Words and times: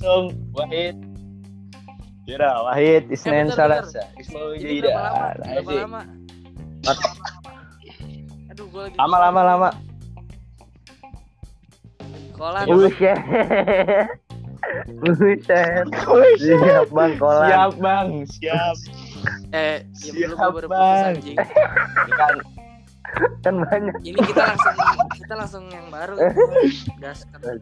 langsung 0.00 0.32
Wahid. 0.56 0.96
Kira 2.24 2.48
Wahid 2.64 3.12
Isnen 3.12 3.48
Eh, 3.48 3.52
Salasa. 3.52 4.00
Ismail 4.16 4.56
Ini 4.56 4.80
Jaidan. 4.80 4.96
berapa 4.96 5.12
lama? 5.12 5.28
Berapa 5.36 5.60
Asik. 5.60 5.76
lama? 5.76 6.00
Aduh, 8.50 8.66
gua 8.72 8.82
lagi. 8.82 8.96
Lama 8.96 9.16
lama 9.20 9.40
lama. 9.44 9.70
Kolan. 12.32 12.64
Buset. 12.64 13.18
Buset. 14.96 15.40
Siap 16.40 16.88
bang 16.88 17.12
kolan. 17.20 17.48
Siap 17.52 17.72
bang, 17.76 18.08
siap. 18.24 18.76
Eh, 19.52 19.84
ya 20.00 20.32
Siap, 20.32 20.48
putus 20.48 20.70
Bang. 20.72 21.12
anjing. 21.12 21.36
Kan 23.44 23.54
banyak. 23.60 23.96
Ini 24.02 24.18
kita 24.20 24.42
langsung 24.44 24.74
kita 25.16 25.34
langsung 25.34 25.64
yang 25.68 25.86
baru. 25.88 26.14
Gas 26.98 27.24
kan. 27.26 27.40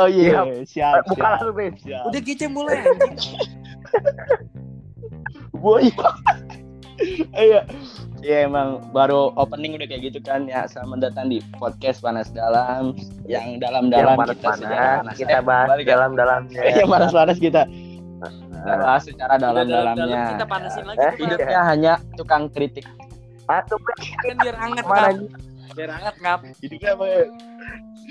Oh 0.00 0.08
iya, 0.08 0.40
siap. 0.64 1.04
Buka 1.04 1.20
siap, 1.20 1.44
lalu 1.44 1.52
Bes. 1.68 1.84
siap. 1.84 2.08
Udah 2.08 2.20
kece 2.24 2.48
mulai 2.48 2.80
anjing. 3.04 3.36
Boy. 5.52 5.92
Iya. 7.30 7.68
Iya 8.22 8.46
emang 8.46 8.88
baru 8.88 9.34
opening 9.34 9.74
udah 9.74 9.84
kayak 9.84 10.08
gitu 10.08 10.22
kan 10.22 10.46
ya 10.46 10.62
selamat 10.64 11.10
datang 11.10 11.26
di 11.26 11.42
podcast 11.58 12.00
panas 12.00 12.30
dalam 12.30 12.94
yang 13.26 13.58
dalam-dalam 13.58 14.14
Yang 14.14 14.38
kita 14.38 14.48
panas 14.54 15.16
kita 15.18 15.34
ya. 15.34 15.40
bahas 15.42 15.68
Balik 15.68 15.84
ya. 15.84 15.92
dalam-dalamnya. 15.92 16.60
yang 16.72 16.88
panas-panas 16.88 17.36
kita 17.36 17.62
kita 17.66 18.74
bahas 18.78 19.02
secara 19.02 19.34
dalam-dalamnya 19.36 20.38
kita 20.38 20.46
panasin 20.46 20.84
lagi. 20.86 20.96
Eh, 20.96 21.04
Bang. 21.04 21.18
hidupnya 21.18 21.60
hanya 21.66 21.92
tukang 22.14 22.46
kritik 22.48 22.86
Bes. 23.46 23.66
Kan 24.20 24.36
biar 24.38 24.56
hangat 24.56 24.84
ngap. 24.84 25.14
Biar 25.72 25.90
hangat 25.90 26.16
ngap. 26.20 26.40
hidupnya 26.60 26.90
apa 26.94 27.04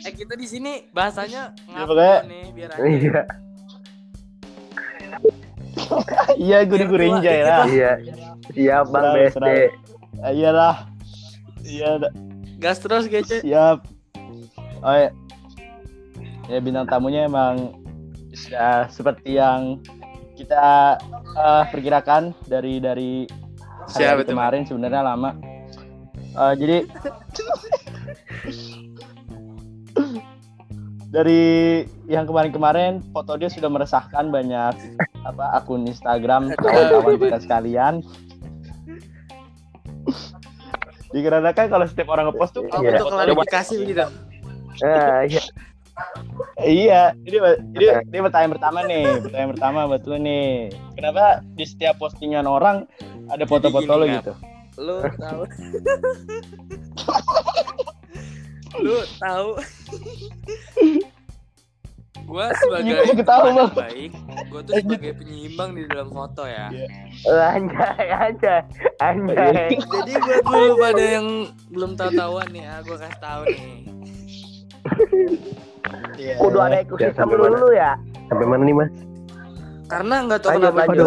Eh 0.01 0.13
kita 0.13 0.33
di 0.33 0.47
sini 0.47 0.89
bahasanya 0.89 1.53
ngap 1.67 1.85
pokoknya- 1.85 2.21
nih 2.25 2.43
biar 2.51 2.69
hangat. 2.73 2.89
Iya. 2.89 3.21
iya 6.37 6.57
gue 6.63 6.77
renjay 6.79 7.37
dikit 7.37 7.47
lah 7.47 7.67
Iya. 7.67 7.91
Siap 8.51 8.85
bang 8.89 9.05
BSD. 9.13 9.49
Ah, 10.21 10.31
iyalah 10.31 10.75
iya. 11.63 11.89
Gas 12.59 12.77
terus 12.77 13.07
kece. 13.07 13.41
siap 13.41 13.81
oh 14.81 14.93
ya. 14.93 15.09
ya 16.45 16.57
bintang 16.59 16.85
tamunya 16.85 17.25
emang 17.25 17.73
sudah 18.31 18.85
seperti 18.89 19.37
yang 19.37 19.79
kita 20.35 20.97
eh, 21.31 21.63
perkirakan 21.69 22.33
dari 22.45 22.77
dari 22.77 23.25
hari, 23.85 23.93
Siapa 23.93 24.21
itu, 24.21 24.29
kemarin 24.33 24.61
sebenarnya 24.65 25.01
lama 25.01 25.31
Eh, 26.31 26.53
jadi 26.55 26.77
dari 31.11 31.43
yang 32.07 32.23
kemarin-kemarin 32.23 33.03
foto 33.11 33.35
dia 33.35 33.51
sudah 33.51 33.67
meresahkan 33.67 34.31
banyak 34.31 34.75
apa 35.27 35.45
akun 35.59 35.83
Instagram 35.83 36.55
kawan-kawan 36.55 37.19
kita 37.19 37.37
sekalian 37.43 37.93
dikarenakan 41.11 41.67
kalau 41.67 41.83
setiap 41.83 42.07
orang 42.15 42.31
ngepost 42.31 42.55
tuh 42.55 42.63
Iya. 42.79 42.95
untuk 42.95 43.11
klarifikasi 43.11 43.73
begitu. 43.83 44.07
Ah, 44.87 45.27
iya. 45.27 45.43
Iya, 46.63 47.01
ini 47.27 47.37
ini 47.75 47.85
ini 48.07 48.19
pertanyaan 48.23 48.55
pertama 48.55 48.79
nih, 48.87 49.05
pertanyaan 49.19 49.51
pertama 49.51 49.79
buat 49.91 50.03
lu 50.07 50.17
nih. 50.23 50.71
Kenapa 50.95 51.43
di 51.43 51.65
setiap 51.67 51.99
postingan 51.99 52.47
orang 52.47 52.87
ada 53.31 53.45
foto-foto 53.45 53.91
lo 53.95 54.05
gitu? 54.05 54.33
Lu 54.77 54.95
tahu. 55.23 55.41
Lu 58.77 58.97
tahu. 59.17 59.49
gua 62.23 62.47
sebagai 62.63 62.95
Iya, 62.95 63.27
Bang. 63.27 63.75
baik, 63.75 64.11
gua 64.47 64.61
tuh 64.63 64.73
sebagai 64.79 65.11
penyeimbang 65.19 65.75
di 65.75 65.83
dalam 65.83 66.07
foto 66.09 66.47
ya. 66.47 66.71
Iya. 66.71 66.87
Anjay, 67.51 68.07
anjay, 68.07 68.61
anjay. 69.03 69.67
Jadi 69.75 70.11
buat 70.15 70.43
dulu 70.45 70.73
pada 70.79 71.03
yang 71.03 71.27
belum 71.67 71.91
tahu-tahuan 71.99 72.47
nih, 72.55 72.63
ah, 72.71 72.79
gua 72.87 72.97
kasih 72.97 73.19
tahu 73.19 73.41
nih. 73.47 73.63
Iya. 76.15 76.33
Kudu 76.39 76.57
ada 76.57 76.71
Ya, 76.71 76.83
ekosistem 76.85 77.15
sampai 77.19 77.35
dulu 77.35 77.67
ya. 77.73 77.91
Sampai 78.31 78.45
mana 78.47 78.63
nih 78.63 78.75
mas? 78.79 78.91
Karena 79.91 80.15
nggak 80.23 80.39
tahu 80.39 80.51
Lanjut, 80.53 80.63
kenapa 80.63 80.81
Ada 80.87 81.03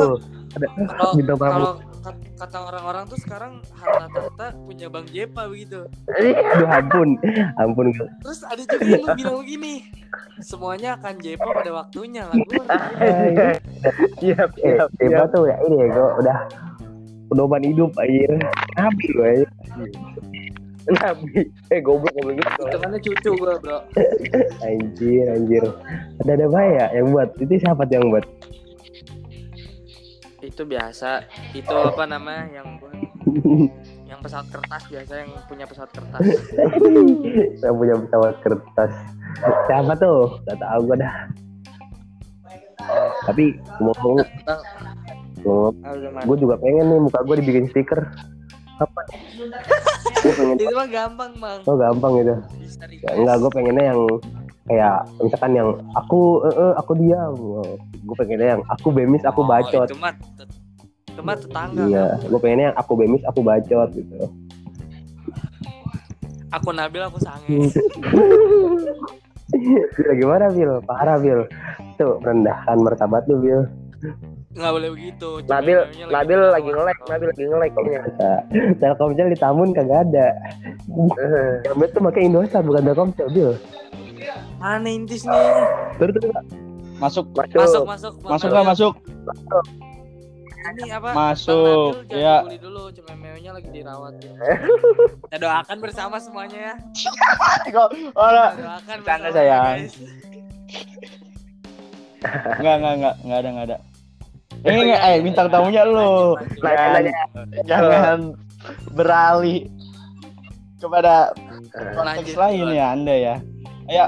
kalau 1.40 1.72
kata 2.12 2.58
orang-orang 2.60 3.04
tuh 3.06 3.16
sekarang 3.16 3.62
harta 3.72 4.06
tahta 4.10 4.46
punya 4.58 4.90
Bang 4.90 5.06
Jepa 5.08 5.48
begitu. 5.48 5.86
Aduh 6.10 6.68
ampun, 6.68 7.08
ampun. 7.56 7.86
Terus 8.20 8.40
ada 8.44 8.60
juga 8.60 8.84
yang 8.84 9.16
bilang 9.16 9.38
begini, 9.40 9.74
semuanya 10.42 10.98
akan 10.98 11.14
Jepa 11.22 11.48
pada 11.48 11.70
waktunya 11.72 12.28
lah. 12.28 12.36
Siap, 14.18 14.48
Eh, 14.60 14.76
siap, 14.76 14.88
siap. 14.98 15.26
tuh 15.32 15.44
ya 15.48 15.56
ini 15.68 15.76
ya 15.80 15.86
gue 15.92 16.08
udah 16.24 16.38
pedoman 17.30 17.62
hidup 17.64 17.92
air. 18.00 18.30
Habis 18.76 19.10
gue 19.12 19.28
ya. 19.44 19.48
Nabi. 20.84 21.48
Eh 21.72 21.80
goblok 21.80 22.12
goblok 22.12 22.36
gitu. 22.44 22.62
itu 22.68 22.76
kan 22.76 22.90
cucu 23.00 23.30
gua 23.40 23.54
bro. 23.56 23.78
Anjir, 24.60 25.24
anjir. 25.32 25.64
Ada 26.20 26.32
ada 26.36 26.46
bahaya 26.52 26.84
yang 26.92 27.08
buat. 27.08 27.32
Itu 27.40 27.56
siapa 27.56 27.88
yang 27.88 28.12
buat? 28.12 28.24
Itu 30.54 30.62
biasa. 30.62 31.26
Itu 31.50 31.74
apa 31.74 32.06
namanya 32.06 32.46
yang 32.62 32.68
yang 34.06 34.22
pesawat 34.22 34.46
kertas 34.54 34.82
biasa 34.86 35.12
yang 35.26 35.30
punya 35.50 35.66
pesawat 35.66 35.90
kertas. 35.90 36.22
Saya 37.58 37.72
punya 37.74 37.94
pesawat 37.98 38.38
kertas. 38.38 38.92
Siapa 39.66 39.92
tuh? 39.98 40.38
Gak 40.46 40.62
tahu 40.62 40.80
gue 40.86 40.96
dah. 41.02 41.16
Tapi 43.26 43.44
ngomong 43.82 44.22
gue 46.22 46.36
juga 46.38 46.54
pengen 46.62 46.86
nih 46.86 47.00
muka 47.02 47.18
gue 47.26 47.36
dibikin 47.42 47.66
stiker. 47.74 48.00
Apa? 48.78 49.00
Itu 50.54 50.70
mah 50.70 50.86
gampang 50.86 51.34
bang. 51.34 51.60
Oh 51.66 51.74
gampang 51.74 52.22
gitu. 52.22 52.34
Enggak, 53.10 53.36
gue 53.42 53.50
pengennya 53.50 53.84
yang 53.90 54.00
kayak 54.64 54.94
misalkan 55.18 55.52
yang 55.52 55.68
aku 55.94 56.20
eh, 56.42 56.54
eh, 56.54 56.72
aku 56.74 56.92
dia, 56.96 57.20
gue 58.00 58.16
pengennya 58.16 58.48
yang 58.54 58.62
aku 58.66 58.88
bemis 58.88 59.20
aku 59.22 59.40
Oh, 59.40 59.46
bacot. 59.46 59.86
itu 59.86 59.96
mah 59.96 60.12
tet- 60.34 60.56
itu 61.06 61.20
mah 61.20 61.36
tetangga. 61.36 61.84
Iya, 61.84 62.06
gue 62.22 62.38
pengennya 62.38 62.66
yang 62.70 62.78
aku 62.78 62.92
bemis 62.94 63.22
aku 63.24 63.40
bacot 63.40 63.88
gitu. 63.92 64.16
Aku 66.50 66.70
Nabil 66.70 67.02
aku 67.02 67.18
sange. 67.18 67.50
Bil 69.94 70.12
gimana 70.16 70.50
Bil? 70.50 70.80
Parah 70.82 71.18
Bil. 71.18 71.44
Tuh 71.94 72.18
merendahkan 72.18 72.76
martabat 72.80 73.22
lu 73.26 73.38
Bil. 73.38 73.60
Nggak 74.54 74.70
boleh 74.72 74.90
begitu. 74.94 75.28
Nabil, 75.44 75.78
Nabil 76.06 76.38
lagi 76.40 76.68
nge-lag, 76.68 76.98
Nabil 77.04 77.26
lagi 77.28 77.42
nge-lag 77.44 77.72
kayaknya. 77.74 78.32
Telkomsel 78.78 79.28
di 79.28 79.38
Tamun 79.38 79.74
kagak 79.74 80.06
ada. 80.08 80.26
Yang 81.66 81.76
betul 81.76 82.00
pakai 82.04 82.22
Indosat 82.24 82.62
bukan 82.62 82.82
Telkomsel 82.84 83.28
Bil. 83.28 83.50
Mana 84.56 84.88
intis 84.88 85.22
nih? 85.22 85.48
Terus 85.98 86.12
terus 86.14 86.34
Masuk, 86.94 87.26
Masuk. 87.34 87.50
Masuk 87.58 87.82
masuk. 87.84 88.12
Masuk 88.22 88.46
Nabil. 88.46 88.54
nggak 88.54 88.66
masuk? 88.66 88.92
Ini 90.64 90.96
apa? 90.96 91.08
Masuk, 91.12 91.90
Bang 92.08 92.16
Nabil 92.16 92.56
ya. 92.56 92.56
dulu, 92.56 92.82
cuma 92.90 93.12
mewnya 93.14 93.50
lagi 93.52 93.68
dirawat. 93.68 94.12
Ya. 94.18 94.32
Kita 95.28 95.36
doakan 95.36 95.76
bersama 95.78 96.16
semuanya 96.16 96.58
ya. 96.58 96.74
Kok 97.68 97.88
ora? 98.16 98.46
Kita 98.50 98.62
doakan 98.62 98.96
bersama 99.02 99.26
sayang. 99.28 99.64
guys. 99.76 99.94
Enggak, 102.56 102.74
enggak, 102.80 102.94
enggak, 102.96 103.14
enggak 103.20 103.38
ada, 103.38 103.48
enggak 103.52 103.66
ada. 103.68 103.76
Ini 104.64 104.78
enggak, 104.80 105.00
eh 105.04 105.16
bintang 105.20 105.48
tamunya 105.52 105.82
lu. 105.84 105.92
Lanjut, 105.92 106.64
lanjut. 106.64 107.12
Nanya, 107.12 107.12
Jangan, 107.68 107.68
jangan 107.68 108.18
beralih 108.96 109.60
kepada 110.80 111.14
konteks 111.92 112.32
lain 112.32 112.66
ya 112.72 112.86
Anda 112.96 113.14
ya. 113.14 113.36
Ayo. 113.86 114.06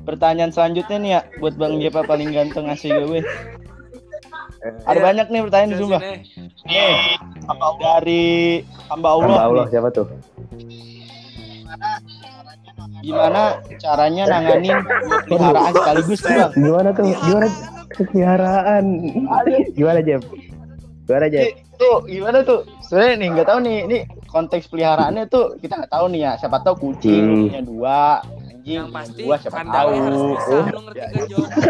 Pertanyaan 0.00 0.50
selanjutnya 0.50 0.96
nih 0.96 1.10
ya 1.10 1.20
buat 1.38 1.54
Bang 1.54 1.78
Jepa 1.78 2.02
paling 2.02 2.30
ganteng 2.30 2.66
ngasih 2.66 2.90
gue. 3.04 3.20
Ada 4.82 4.92
Iya. 4.92 5.02
banyak 5.02 5.26
nih 5.26 5.40
pertanyaan 5.42 5.72
sumpah. 5.74 6.00
ini, 6.00 6.16
Nih, 6.66 6.94
dari 7.78 8.24
hamba 8.86 9.08
Allah. 9.10 9.24
Hamba 9.26 9.42
Allah 9.42 9.64
nih. 9.64 9.72
siapa 9.72 9.88
tuh? 9.90 10.06
Gimana 13.00 13.42
caranya 13.78 14.22
nanganin 14.28 14.76
peliharaan 15.24 15.72
sekaligus 15.72 16.20
tuh, 16.20 16.32
Bang? 16.34 16.52
Gimana 16.54 16.88
tuh? 16.92 17.04
Gimana 17.08 17.46
peliharaan? 17.96 18.84
Gimana 19.72 19.98
Jeb? 20.02 20.20
Gimana 21.06 21.26
Jeb? 21.26 21.40
Nih, 21.40 21.52
tuh 21.74 21.96
gimana 22.04 22.38
tuh? 22.42 22.60
Sebenarnya 22.84 23.14
nih 23.16 23.28
nggak 23.32 23.48
tahu 23.48 23.58
nih, 23.62 23.78
ini 23.86 23.98
konteks 24.26 24.66
peliharaannya 24.68 25.24
tuh 25.26 25.56
kita 25.56 25.80
nggak 25.80 25.92
tahu 25.92 26.04
nih 26.12 26.20
ya. 26.20 26.32
Siapa 26.36 26.60
tahu 26.60 26.74
kucing 26.90 27.24
Hmm. 27.24 27.40
punya 27.48 27.62
dua, 27.64 28.00
anjing 28.60 28.76
yang 28.76 28.86
punya 28.86 28.96
pasti 29.00 29.22
dua 29.24 29.36
siapa 29.40 29.60
tahu. 29.64 29.88
harus 29.96 30.20
bisa. 30.20 30.56
Lu 30.68 30.80
ngerti 30.84 31.00
Ya, 31.00 31.06
Jon? 31.26 31.40
Ngerti, 31.40 31.60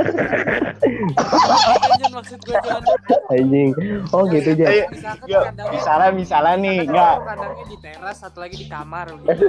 Jon, 1.97 2.13
maksud 2.13 2.39
gue 2.43 2.57
Jon. 2.59 2.83
Anjing. 3.31 3.71
Oh 4.11 4.27
gitu 4.27 4.51
kandangnya 4.59 4.75
misalnya 5.71 6.11
misalnya 6.11 6.55
nih, 6.59 6.77
Kan 6.77 6.85
enggak. 6.91 7.15
kandangnya 7.23 7.65
di 7.65 7.77
teras, 7.79 8.17
satu 8.19 8.39
lagi 8.43 8.57
di 8.59 8.67
kamar 8.67 9.07
gitu. 9.15 9.47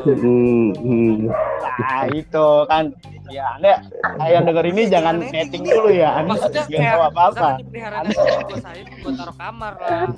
Nah, 1.82 2.06
itu 2.14 2.46
kan 2.68 2.94
Ya, 3.32 3.56
Anda 3.56 3.80
yang 4.28 4.44
denger 4.44 4.66
ini 4.68 4.92
jangan 4.92 5.24
netting 5.24 5.64
dulu 5.64 5.88
ya. 5.88 6.20
Anda 6.20 6.36
Maksudnya 6.36 6.68
kayak 6.68 7.16
misalkan 7.16 7.56
di 7.56 7.64
peliharaan 7.64 8.04
anjing 8.06 8.44
gue 8.44 8.60
sayang 8.60 8.92
gue 8.92 9.14
taruh 9.16 9.36
kamar 9.40 9.74
lah. 9.80 10.12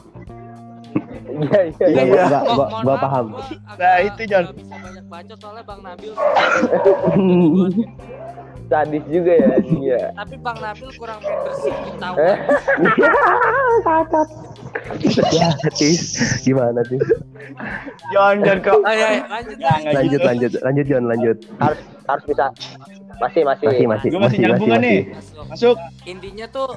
Iya 1.33 1.59
iya 1.65 1.85
Iya, 1.89 2.01
iya. 2.03 2.23
iya. 2.23 2.39
Gua- 2.45 2.69
gua 2.69 2.83
maaf, 2.85 3.01
paham. 3.01 3.25
gua 3.29 3.41
agak 3.65 3.79
Nah, 3.79 3.97
itu, 4.03 4.21
Jon. 4.23 4.43
nggak 4.43 4.55
bisa 4.55 4.75
banyak 4.77 5.05
bacot 5.07 5.37
soalnya 5.37 5.63
Bang 5.63 5.81
Nabil. 5.81 6.11
Sadis 8.63 9.03
juga 9.05 9.31
ya 9.33 9.47
anjing 9.51 9.81
ya. 9.83 10.01
Tapi 10.13 10.35
Bang 10.39 10.57
Nabil 10.57 10.89
kurang 10.95 11.19
main 11.19 11.37
bersih 11.43 11.73
tahu. 11.97 12.15
Eh? 12.17 12.35
ya, 15.31 15.47
Tis. 15.71 16.01
Gimana, 16.41 16.79
Tis? 16.83 17.01
Jon, 18.09 18.35
Jon 18.41 18.59
kok. 18.59 18.79
Ayo, 18.83 19.03
ayo, 19.03 19.21
lanjut. 19.27 19.57
Lanjut, 19.59 20.11
gitu. 20.11 20.25
lanjut, 20.25 20.51
lanjut, 20.61 20.85
Jon, 20.87 21.03
lanjut. 21.05 21.37
Harus 21.59 21.79
harus 22.03 22.23
bisa. 22.25 22.45
Masih 23.15 23.41
masih. 23.43 23.65
Masih, 23.67 23.85
masih, 23.85 24.07
Gua 24.09 24.19
masih 24.19 24.27
masih, 24.27 24.39
nyambung 24.41 24.69
masih, 24.69 24.83
nih? 24.83 24.99
Masuk. 25.09 25.43
Masuk. 25.47 25.75
Intinya 26.03 26.45
tuh 26.47 26.67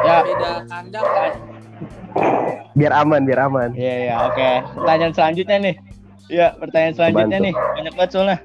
Ya. 0.00 0.18
beda 0.22 0.50
kandang 0.64 1.06
kan. 1.06 1.32
Biar 2.72 2.92
aman, 2.94 3.20
biar 3.22 3.40
aman. 3.42 3.68
Iya, 3.72 3.94
iya, 4.00 4.14
oke. 4.24 4.50
Pertanyaan 4.76 5.12
selanjutnya 5.12 5.56
nih. 5.60 5.74
Iya, 6.26 6.46
pertanyaan 6.56 6.94
selanjutnya 6.94 7.26
Bantu. 7.36 7.46
nih. 7.46 7.54
Banyak 7.74 7.92
banget 7.94 8.10
soalnya. 8.10 8.38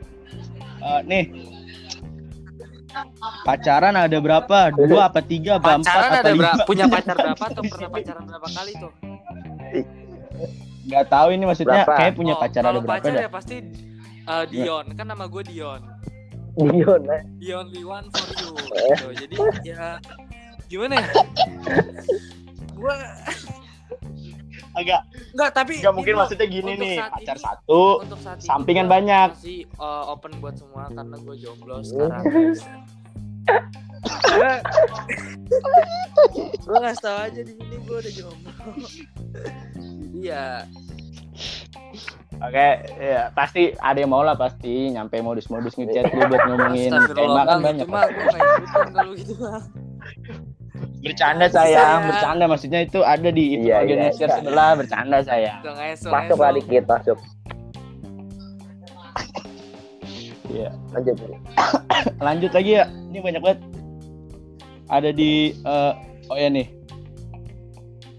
Eh, 0.81 0.99
nih. 1.03 1.23
Pacaran 3.43 3.93
ada 3.93 4.17
berapa? 4.17 4.59
Dua 4.71 5.01
apa 5.05 5.19
tiga 5.19 5.59
apa 5.59 5.75
empat 5.75 5.85
Pacaran 5.85 6.09
apa 6.09 6.17
ada 6.17 6.31
lima? 6.31 6.41
berapa? 6.41 6.63
Punya 6.63 6.85
pacar 6.87 7.15
berapa 7.15 7.43
atau 7.45 7.63
pernah 7.71 7.89
pacaran 7.91 8.23
berapa 8.25 8.47
kali 8.49 8.71
tuh? 8.75 8.91
Gak 10.85 11.05
tahu 11.09 11.27
ini 11.31 11.43
maksudnya 11.43 11.81
Berapa? 11.81 11.97
kayak 11.97 12.13
punya 12.13 12.33
Oh, 12.33 12.39
pacar 12.39 12.61
ada 12.61 12.71
berapa 12.71 12.87
pacar 12.87 13.11
dah? 13.11 13.21
ya 13.21 13.29
pasti 13.29 13.55
uh, 14.23 14.45
Dion. 14.45 14.85
Kan 14.93 15.05
nama 15.05 15.25
gue 15.25 15.43
Dion. 15.43 15.81
Dion. 16.55 17.03
eh. 17.09 17.21
The 17.39 17.51
only 17.53 17.83
one 17.83 18.07
for 18.11 18.27
you. 18.33 18.51
Gitu. 18.95 19.07
Jadi 19.27 19.35
ya 19.67 19.99
gimana 20.65 20.97
ya? 20.97 21.11
Gua 22.73 22.95
Agak 24.75 25.07
enggak 25.31 25.51
tapi 25.55 25.79
Gak 25.79 25.95
mungkin 25.95 26.15
ini 26.15 26.19
maksudnya 26.19 26.47
gini 26.51 26.71
untuk 26.75 26.83
nih, 26.83 26.95
pacar 26.99 27.37
ini- 27.39 27.43
satu, 27.47 28.03
untuk 28.03 28.19
saat 28.19 28.43
sampingan 28.43 28.91
banyak. 28.91 29.31
Masih 29.31 29.63
uh, 29.79 30.11
open 30.11 30.35
buat 30.43 30.59
semua 30.59 30.91
karena 30.91 31.15
gue 31.15 31.35
jomblo 31.39 31.79
sekarang. 31.79 32.23
gue 36.59 36.75
ngasih 36.75 36.99
tau 36.99 37.17
aja 37.23 37.39
di 37.39 37.53
sini 37.55 37.75
gue 37.79 37.95
udah 37.95 38.13
jomblo. 38.13 38.51
Iya. 40.11 40.67
Oke, 42.35 42.67
ya 42.99 43.31
pasti 43.31 43.71
ada 43.79 43.95
yang 43.95 44.11
mau 44.11 44.19
lah 44.19 44.35
pasti 44.35 44.91
nyampe 44.91 45.23
modus-modus 45.23 45.79
ngechat 45.79 46.11
lu 46.11 46.27
buat 46.27 46.43
ngomongin 46.51 46.91
tema 47.15 47.41
kan 47.47 47.59
banyak. 47.63 47.87
Cuma 47.87 48.03
kalau 48.91 49.13
gitu. 49.15 49.33
Bercanda 50.99 51.45
sayang, 51.47 52.01
Iya. 52.03 52.07
bercanda 52.11 52.43
maksudnya 52.49 52.79
itu 52.83 52.99
ada 53.05 53.29
di 53.31 53.43
itu 53.55 53.69
Iya, 53.69 53.77
bagian 53.85 53.99
iya, 54.01 54.11
share 54.11 54.27
iya. 54.27 54.37
sebelah 54.41 54.69
bercanda 54.75 55.17
sayang. 55.23 55.59
Masuk 56.11 56.37
lah 56.41 56.51
dikit 56.51 56.83
masuk. 56.89 57.17
Iya. 60.51 60.69
Lanjut. 60.91 61.15
Lanjut 62.25 62.51
lagi 62.51 62.71
ya. 62.75 62.85
Ini 63.11 63.19
banyak 63.21 63.41
banget. 63.43 63.59
Ada 64.91 65.09
di 65.15 65.55
eh, 65.55 65.93
oh 66.27 66.37
ya 66.37 66.49
nih. 66.51 66.67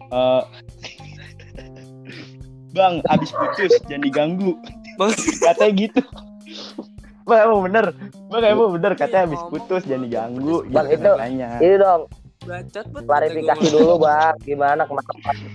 Eh 0.07 0.43
Bang, 2.77 3.01
abis 3.09 3.33
putus 3.33 3.73
jangan 3.83 4.03
diganggu. 4.03 4.53
Bang. 4.95 5.13
Katanya 5.41 5.73
gitu. 5.75 6.01
Bang, 7.25 7.41
emang 7.43 7.61
bener. 7.65 7.87
Bang, 8.29 8.43
emang 8.45 8.71
bener 8.71 8.93
katanya 8.95 9.25
abis 9.27 9.41
Ngomong, 9.41 9.53
putus 9.57 9.83
jangan 9.83 10.05
diganggu. 10.05 10.57
Bang, 10.69 10.87
gitu 10.87 11.01
itu- 11.01 11.17
katanya. 11.17 11.49
Ini 11.59 11.77
dong 11.77 12.03
Bacot 12.47 12.87
klarifikasi 13.03 13.67
dulu 13.73 13.99
bang. 13.99 14.37
Gimana 14.39 14.87
kemarin? 14.87 15.51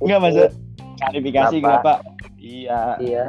Enggak 0.00 0.18
maksud 0.18 0.50
klarifikasi 0.98 1.56
Kenapa? 1.60 1.94
Iya. 2.36 2.80
Iya. 2.98 3.24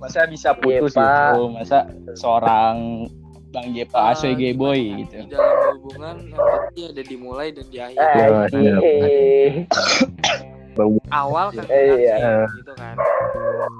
Masa 0.00 0.24
bisa 0.24 0.56
putus 0.56 0.94
Iya, 0.94 1.04
Pak. 1.04 1.12
gitu? 1.28 1.42
Masa 1.50 1.78
seorang 2.14 3.04
Bang 3.50 3.70
Jepa 3.70 3.98
Ah, 4.00 4.10
ASWG 4.10 4.56
boy 4.56 4.72
gimana? 4.74 4.98
gitu. 4.98 5.16
Di 5.16 5.28
dalam 5.28 5.52
hubungan 5.76 6.16
yang 6.24 6.40
pasti 6.40 6.80
ada 6.86 7.02
dimulai 7.04 7.48
dan 7.52 7.66
di 7.68 7.78
akhir. 7.78 8.00
Eh, 8.80 9.50
Iya, 10.74 10.84
iya. 10.84 10.98
iya. 11.00 11.12
Awal 11.14 11.46
kan 11.50 11.64
Eh, 11.64 11.84
iya. 11.96 12.14
enak 12.16 12.42
sih, 12.44 12.58
gitu 12.58 12.72
kan. 12.74 12.94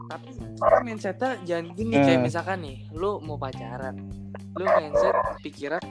Tapi 0.06 0.28
tapi 0.54 0.76
mindsetnya 0.82 1.30
jangan 1.42 1.66
gini 1.72 1.94
kayak 1.96 2.14
Eh. 2.14 2.22
misalkan 2.22 2.58
nih, 2.60 2.76
lu 2.90 3.18
mau 3.20 3.36
pacaran. 3.36 3.96
Lu 4.54 4.64
mindset 4.64 5.14
pikiran 5.40 5.82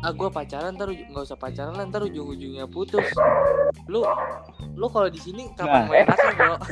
ah 0.00 0.10
gua 0.10 0.28
pacaran 0.28 0.70
ntar 0.72 0.90
nggak 0.90 1.22
usah 1.24 1.34
pacaran 1.34 1.70
lah 1.72 1.84
ntar 1.84 2.02
ujung-ujungnya 2.02 2.66
putus. 2.66 3.06
Lu 3.86 4.02
lu 4.72 4.86
kalau 4.88 5.06
di 5.06 5.18
sini 5.18 5.46
kapan 5.52 5.70
Nah. 5.76 5.84
mau 5.84 5.94
enakan 5.96 6.28
bro? 6.34 6.54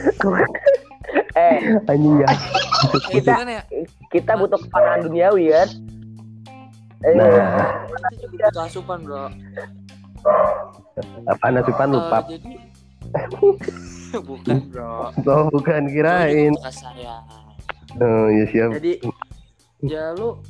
Eh, 1.36 1.60
Anjing 1.86 2.16
ya. 2.18 2.28
Kayak 3.04 3.22
gimana 3.22 3.50
ya? 3.52 3.62
kita 4.08 4.32
butuh 4.34 4.58
kepanjangan 4.58 5.00
duniawi 5.04 5.44
kan? 5.50 5.68
Eh, 6.98 7.12
Nah, 7.12 7.28
Kita 7.86 8.08
juga 8.16 8.46
butuh 8.48 8.62
asupan 8.64 8.98
bro. 9.04 9.24
apa 11.28 11.46
nasipan 11.48 11.86
Eh, 11.86 11.92
lupa? 11.92 12.18
jadi 12.26 12.52
bukan 14.28 14.58
bro. 14.70 15.12
Oh, 15.26 15.46
bukan 15.52 15.88
kirain. 15.90 16.52
Sayang. 16.68 17.24
Oh, 17.96 18.26
ya 18.28 18.44
siap. 18.52 18.70
Jadi 18.80 18.92
ya 19.84 20.12
lu 20.16 20.40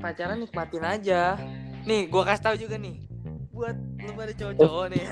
pacaran 0.00 0.40
nikmatin 0.40 0.84
aja. 0.84 1.36
Nih, 1.84 2.08
gua 2.08 2.24
kasih 2.24 2.44
tahu 2.44 2.56
juga 2.56 2.76
nih. 2.80 3.13
Buat 3.54 3.76
lu 3.96 4.12
pada 4.12 4.32
cowok-cowok 4.40 4.84
nih. 4.90 5.04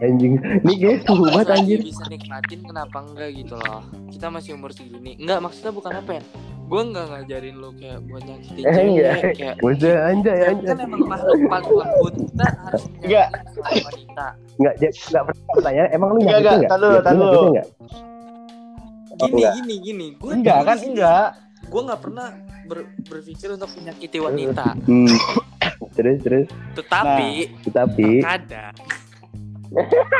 Anjing. 0.00 0.34
Ini 0.60 0.74
guys, 0.76 1.00
suhu 1.04 1.22
banget 1.24 1.46
Masa 1.46 1.54
anjir. 1.56 1.78
dia 1.78 1.86
bisa 1.86 2.04
nikmatin 2.06 2.60
kenapa 2.60 2.96
enggak 3.00 3.30
gitu 3.32 3.54
loh. 3.56 3.80
Kita 4.08 4.26
masih 4.28 4.50
umur 4.52 4.70
segini. 4.70 5.14
Enggak, 5.16 5.38
maksudnya 5.40 5.70
bukan 5.70 5.92
apa 5.94 6.10
ya? 6.12 6.22
Gua 6.66 6.82
enggak 6.84 7.06
ngajarin 7.08 7.56
lu 7.56 7.70
kayak 7.72 7.98
buat 8.04 8.22
nyakitin 8.22 8.62
Eh, 8.62 8.74
iya. 8.88 9.10
cewek 9.12 9.34
kayak 9.34 9.54
Udah 9.60 9.96
anjay 10.06 10.22
Cewek 10.32 10.46
anjay. 10.48 10.68
kan 10.68 10.78
emang 10.80 11.02
makhluk 11.04 11.38
paling 11.44 11.72
lembut 11.72 12.14
kita 12.16 12.46
harus 12.56 12.82
Enggak. 13.00 13.28
wanita. 13.58 14.26
Enggak, 14.56 14.74
enggak 14.78 15.22
pertanyaan. 15.48 15.88
Emang 15.90 16.08
lu 16.08 16.18
Enggak, 16.20 16.30
nyakitin 16.36 16.54
enggak. 16.54 16.70
enggak? 16.70 17.02
Nyakitin 17.10 17.50
enggak? 17.50 17.66
Gini, 19.10 19.34
enggak. 19.34 19.52
gini, 19.56 19.74
gini. 19.80 20.06
Gua 20.16 20.30
Enggak 20.32 20.58
kan 20.64 20.78
enggak. 20.80 21.26
Gua 21.66 21.80
nggak 21.84 22.00
pernah 22.00 22.28
ber- 22.64 22.90
berpikir 23.02 23.48
untuk 23.50 23.70
menyakiti 23.74 24.18
wanita. 24.18 24.66
Hmm. 24.80 25.10
Terus 26.00 26.16
terus 26.24 26.46
Tetapi 26.74 27.30
tetapi 27.62 28.08
kadang 28.24 28.72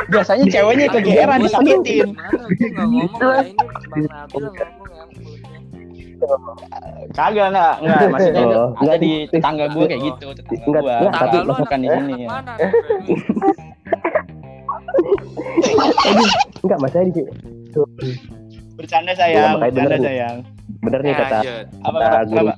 Biasanya 0.06 0.44
ceweknya 0.46 0.86
kegeeran 0.88 1.40
Gua- 1.40 1.46
disakitin. 1.48 2.08
Gimana? 2.12 2.30
Gua 2.30 2.68
nggak 2.70 2.86
ngomong 2.86 3.32
ya 3.32 3.40
ini 3.42 3.72
Bang 3.82 4.04
Nabil 4.06 4.44
yang 4.46 4.68
ngomong 4.70 4.88
ya 4.92 5.04
mulutnya. 5.08 5.48
Kagak 7.10 7.46
enggak, 7.48 7.74
enggak. 7.80 8.00
Maksudnya 8.12 8.42
Oh, 8.44 8.68
ada 8.68 8.76
enggak, 8.76 8.96
di 9.00 9.10
tetangga 9.26 9.64
gue 9.66 9.84
kayak 9.88 10.02
gitu, 10.04 10.26
tetangga 10.36 10.64
Enggak, 10.68 10.82
gue. 10.82 10.92
enggak, 10.92 11.12
Tangga 11.16 11.38
lu 11.40 11.52
bukan 11.56 11.78
di 11.80 11.88
sini 11.88 12.12
ya. 12.12 12.28
enggak 16.60 16.78
masalah 16.78 17.08
di. 17.08 17.22
Bercanda 18.76 19.12
Iya, 19.12 19.18
sayang, 19.18 19.54
bercanda 19.58 19.96
sayang. 19.98 20.36
Bener 20.80 21.00
nih 21.02 21.12
kata 21.12 21.38
Nah, 21.40 21.64
apa? 21.82 21.98
guru. 22.24 22.48
apa? 22.48 22.54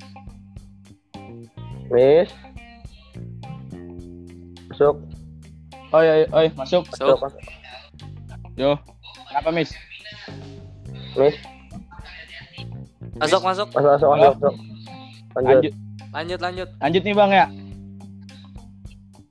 Masuk. 4.72 4.96
Oi, 5.92 6.06
oi, 6.08 6.22
oi, 6.32 6.46
masuk. 6.56 6.88
So, 6.96 7.12
Masuk. 7.12 7.36
Yo. 8.56 8.72
Kenapa, 9.28 9.52
Miss? 9.52 9.76
Miss. 11.12 11.36
masuk 13.20 13.44
masuk. 13.44 13.68
Masuk, 13.68 13.90
masuk, 13.92 14.08
masuk. 14.08 14.32
masuk. 14.32 14.54
Lanjut. 15.36 15.52
Lanjut, 15.60 15.72
Lanjut 16.08 16.38
lanjut. 16.40 16.68
lanjut 16.80 17.02
nih, 17.04 17.12
Bang 17.14 17.30
ya. 17.30 17.46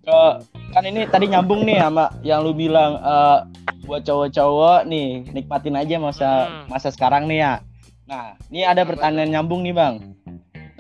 Ke 0.02 0.18
kan 0.72 0.84
ini 0.86 1.10
tadi 1.10 1.26
nyambung 1.26 1.66
nih 1.66 1.82
sama 1.82 2.06
yang 2.22 2.46
lu 2.46 2.54
bilang 2.54 3.02
eh, 3.02 3.38
buat 3.82 4.06
cowok-cowok 4.06 4.86
nih 4.86 5.26
nikmatin 5.34 5.74
aja 5.76 5.98
masa 5.98 6.30
Hmm. 6.46 6.66
masa 6.70 6.94
sekarang 6.94 7.26
nih 7.26 7.42
ya. 7.42 7.54
Nah, 8.06 8.38
ini 8.48 8.62
ada 8.62 8.86
pertanyaan 8.86 9.30
nyambung 9.32 9.66
nih, 9.66 9.74
Bang. 9.74 10.21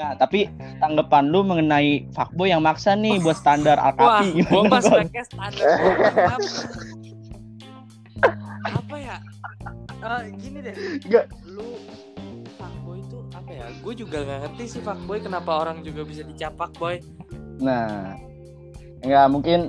Nah, 0.01 0.17
tapi 0.17 0.49
tanggapan 0.81 1.29
lu 1.29 1.45
mengenai 1.45 2.09
fuckboy 2.09 2.49
yang 2.49 2.65
maksa 2.65 2.97
nih 2.97 3.21
buat 3.21 3.37
standar 3.37 3.77
Wah, 3.77 3.93
Alkapi 3.93 4.41
gua 4.41 4.65
gimana, 4.65 4.69
pas 4.73 4.83
pakai 4.89 5.23
standar 5.29 5.67
apa? 6.17 6.33
apa 8.65 8.95
ya? 8.97 9.17
Eh, 10.01 10.21
gini 10.41 10.59
deh. 10.65 10.75
Nggak. 11.05 11.25
Lu 11.45 11.77
fuckboy 12.57 12.97
itu 12.97 13.17
apa 13.29 13.51
ya? 13.53 13.65
Gue 13.85 13.93
juga 13.93 14.17
gak 14.25 14.39
ngerti 14.49 14.63
sih 14.65 14.81
fuckboy 14.81 15.21
kenapa 15.21 15.61
orang 15.61 15.85
juga 15.85 16.01
bisa 16.01 16.25
dicapak 16.25 16.73
boy. 16.81 16.97
Nah, 17.61 18.17
enggak 19.05 19.25
mungkin 19.29 19.59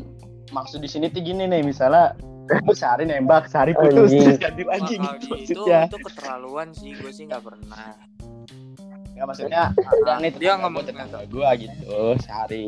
maksud 0.49 0.81
di 0.81 0.89
sini 0.89 1.13
tuh 1.13 1.21
gini 1.21 1.45
nih, 1.45 1.61
misalnya 1.61 2.17
lu 2.67 2.73
sehari 2.73 3.05
nembak, 3.05 3.53
sehari 3.53 3.77
putus, 3.77 4.09
Anjing. 4.17 4.33
terus 4.33 4.41
ganti 4.41 4.65
lagi 4.65 4.95
Wah, 4.97 5.13
gitu 5.21 5.29
kalau 5.29 5.37
itu 5.37 5.61
maksudnya. 5.61 5.81
itu 5.93 5.99
keterlaluan 6.09 6.69
sih. 6.73 6.97
Gue 6.97 7.13
sih 7.13 7.29
nggak 7.29 7.45
pernah. 7.45 8.01
Nggak 9.13 9.27
maksudnya 9.29 9.63
ada 9.77 10.13
nih 10.19 10.31
Dia 10.37 10.57
tetangga 10.57 10.57
ngomong 10.67 10.83
gua, 10.83 10.89
tetangga 10.89 11.21
gua 11.29 11.49
gitu 11.61 11.97
sehari. 12.25 12.65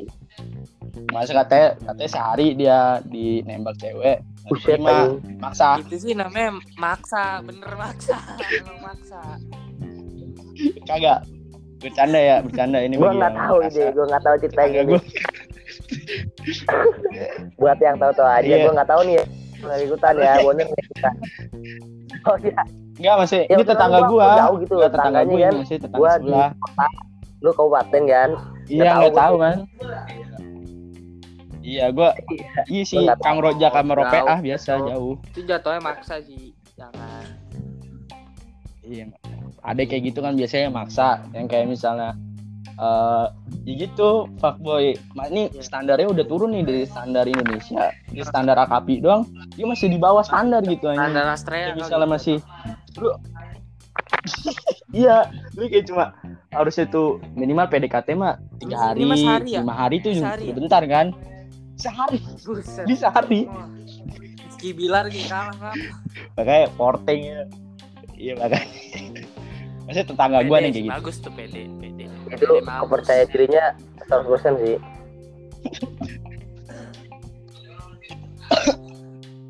Masa 1.11 1.33
katanya 1.43 1.69
katanya 1.83 2.11
sehari 2.11 2.47
dia 2.55 2.79
di 3.05 3.41
nembak 3.43 3.77
cewek. 3.81 4.21
Buset 4.45 4.77
anjing. 4.77 5.41
maksa. 5.41 5.81
itu 5.81 5.97
sih 5.97 6.13
namanya 6.13 6.61
maksa 6.77 7.41
bener 7.41 7.73
maksa 7.81 8.21
emang 8.61 8.79
maksa 8.85 9.21
Kagak. 10.85 11.25
Bercanda 11.81 12.17
ya, 12.17 12.37
bercanda 12.41 12.79
ini 12.81 12.97
Gua 12.97 13.13
bagi 13.13 13.19
nggak 13.21 13.35
tahu 13.37 13.57
ide, 13.69 13.85
gua 13.93 14.05
nggak 14.09 14.25
tahu 14.25 14.37
cerita 14.41 14.63
gua. 14.89 15.01
Buat 17.61 17.79
yang 17.81 17.97
tahu-tahu 18.01 18.29
aja, 18.29 18.45
Iya. 18.45 18.57
gua 18.65 18.73
nggak 18.81 18.89
tahu 18.89 19.01
nih. 19.05 19.15
ya. 19.17 19.25
Nggak 19.65 19.79
ikutan 19.85 20.15
ya, 20.17 20.33
bener 20.45 20.53
nih 20.61 20.67
ikutan. 20.69 21.15
Oh 22.25 22.37
iya, 22.39 22.63
Enggak 22.95 23.15
masih 23.21 23.41
Ya, 23.43 23.53
ini 23.53 23.63
tetangga 23.63 23.99
gua- 24.03 24.09
gua. 24.09 24.29
jauh 24.39 24.57
gitu 24.59 24.75
loh, 24.75 24.83
tetangga 24.85 25.21
tetangganya 25.21 25.29
gua 25.31 25.45
kan. 25.45 25.55
masih 25.59 25.77
tetangga 25.77 25.99
Gua 25.99 26.11
di 26.11 26.23
sebelah. 26.25 26.51
kota, 26.57 26.87
lu 27.39 27.51
kabupaten 27.53 28.03
kan? 28.07 28.31
Iya, 28.65 28.81
Nggak 28.81 28.95
nggak 28.97 29.15
tahu 29.15 29.35
kan. 29.37 29.57
Iya, 31.61 31.85
gua 31.91 32.09
iya 32.67 32.83
sih 32.83 32.99
nggak 32.99 33.19
Kang 33.19 33.39
Rojak 33.39 33.73
sama 33.73 33.89
Jauh. 33.91 33.99
Rope 33.99 34.19
ah 34.23 34.39
biasa 34.39 34.71
jauh. 34.85 35.15
itu 35.27 35.41
jatuhnya 35.43 35.81
maksa 35.81 36.15
sih 36.21 36.53
jangan 36.75 37.25
Iya. 38.83 39.05
Ada 39.61 39.83
kayak 39.83 40.03
gitu 40.07 40.21
kan 40.21 40.33
biasanya 40.35 40.69
maksa 40.69 41.25
yang 41.31 41.45
kayak 41.45 41.65
misalnya 41.67 42.13
eh 42.67 43.27
ya 43.65 43.75
gitu 43.79 44.29
fuckboy. 44.37 44.93
Mak 45.13 45.27
ini 45.29 45.43
Iya. 45.49 45.63
standarnya 45.63 46.07
udah 46.07 46.25
turun 46.25 46.51
nih 46.51 46.63
dari 46.63 46.83
standar 46.85 47.25
Indonesia. 47.25 47.93
Di 48.07 48.21
standar 48.21 48.57
AKP 48.59 49.01
doang, 49.01 49.23
dia 49.51 49.65
masih 49.65 49.89
di 49.89 49.97
bawah 49.97 50.21
standar 50.21 50.61
gitu 50.63 50.87
anjing. 50.87 51.13
anda 51.13 51.31
Astrea 51.31 51.71
Kayak 51.71 51.77
misalnya 51.79 52.09
masih 52.11 52.37
lu 52.97 53.09
Iya, 54.95 55.17
lu 55.53 55.67
kayak 55.67 55.85
cuma 55.85 56.15
harusnya 56.49 56.87
tuh 56.87 57.19
minimal 57.35 57.67
PDKT 57.67 58.15
mah 58.15 58.39
tiga 58.57 58.77
hari, 58.81 58.97
ini 58.97 59.05
mah 59.05 59.19
sehari 59.19 59.49
ya? 59.51 59.61
lima 59.61 59.75
hari 59.75 59.97
tuh 59.99 60.11
Sehari 60.15 60.45
ya? 60.47 60.55
bentar 60.55 60.83
kan? 60.87 61.07
Sehari, 61.75 62.19
buset 62.41 62.87
di 62.87 62.95
sehari. 62.95 63.41
Wah, 63.45 63.67
Rizky 64.41 64.71
Bilar 64.71 65.11
gitu 65.11 65.27
kalah 65.27 65.51
kan 65.53 65.75
Makanya 66.35 66.67
porting 66.73 67.21
ya. 67.25 67.41
Iya 68.15 68.33
makanya. 68.39 68.71
Maksudnya 69.85 70.07
tetangga 70.07 70.39
gua 70.41 70.59
nih 70.59 70.71
kayak 70.71 70.81
gitu. 70.81 70.95
bagus 70.95 71.17
tuh 71.19 71.33
PD 71.35 71.55
PD 71.77 71.94
Itu 72.35 72.55
kepercaya 72.61 73.25
dirinya 73.29 73.65
100% 74.05 74.61
sih. 74.61 74.77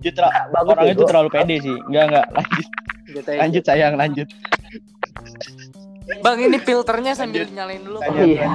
Ter- 0.05 0.21
Bagus 0.53 0.69
orang 0.77 0.85
ya, 0.85 0.93
itu 0.93 1.01
gua- 1.01 1.11
terlalu 1.11 1.29
pede 1.33 1.57
sih. 1.65 1.77
Enggak 1.89 2.05
enggak 2.13 2.27
lanjut. 2.31 2.67
Ya. 3.25 3.39
Lanjut 3.41 3.63
sayang 3.65 3.95
lanjut. 3.97 4.29
bang 6.21 6.37
ini 6.37 6.59
filternya 6.61 7.17
sambil 7.17 7.49
Lanjut. 7.49 7.57
nyalain 7.57 7.81
dulu. 7.81 7.99
Iya. 8.05 8.49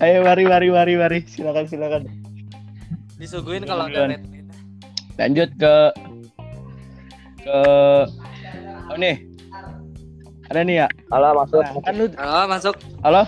Ayo 0.00 0.18
mari 0.24 0.44
mari 0.48 0.68
mari 0.72 0.94
mari 0.96 1.18
silakan 1.28 1.68
silakan. 1.68 2.02
disuguhin 3.20 3.62
kalau 3.62 3.86
ada 3.86 4.10
red 4.10 4.24
Lanjut 5.14 5.50
ke 5.54 5.74
ke 7.38 7.58
oh 8.88 8.96
nih. 8.96 9.16
Ada 10.52 10.68
nih 10.68 10.84
ya. 10.84 10.86
Halo, 11.08 11.28
masuk. 11.40 11.64
Nah, 11.64 11.80
kan 11.80 11.94
lu 11.96 12.04
halo 12.12 12.44
masuk 12.44 12.74
halo. 13.00 13.22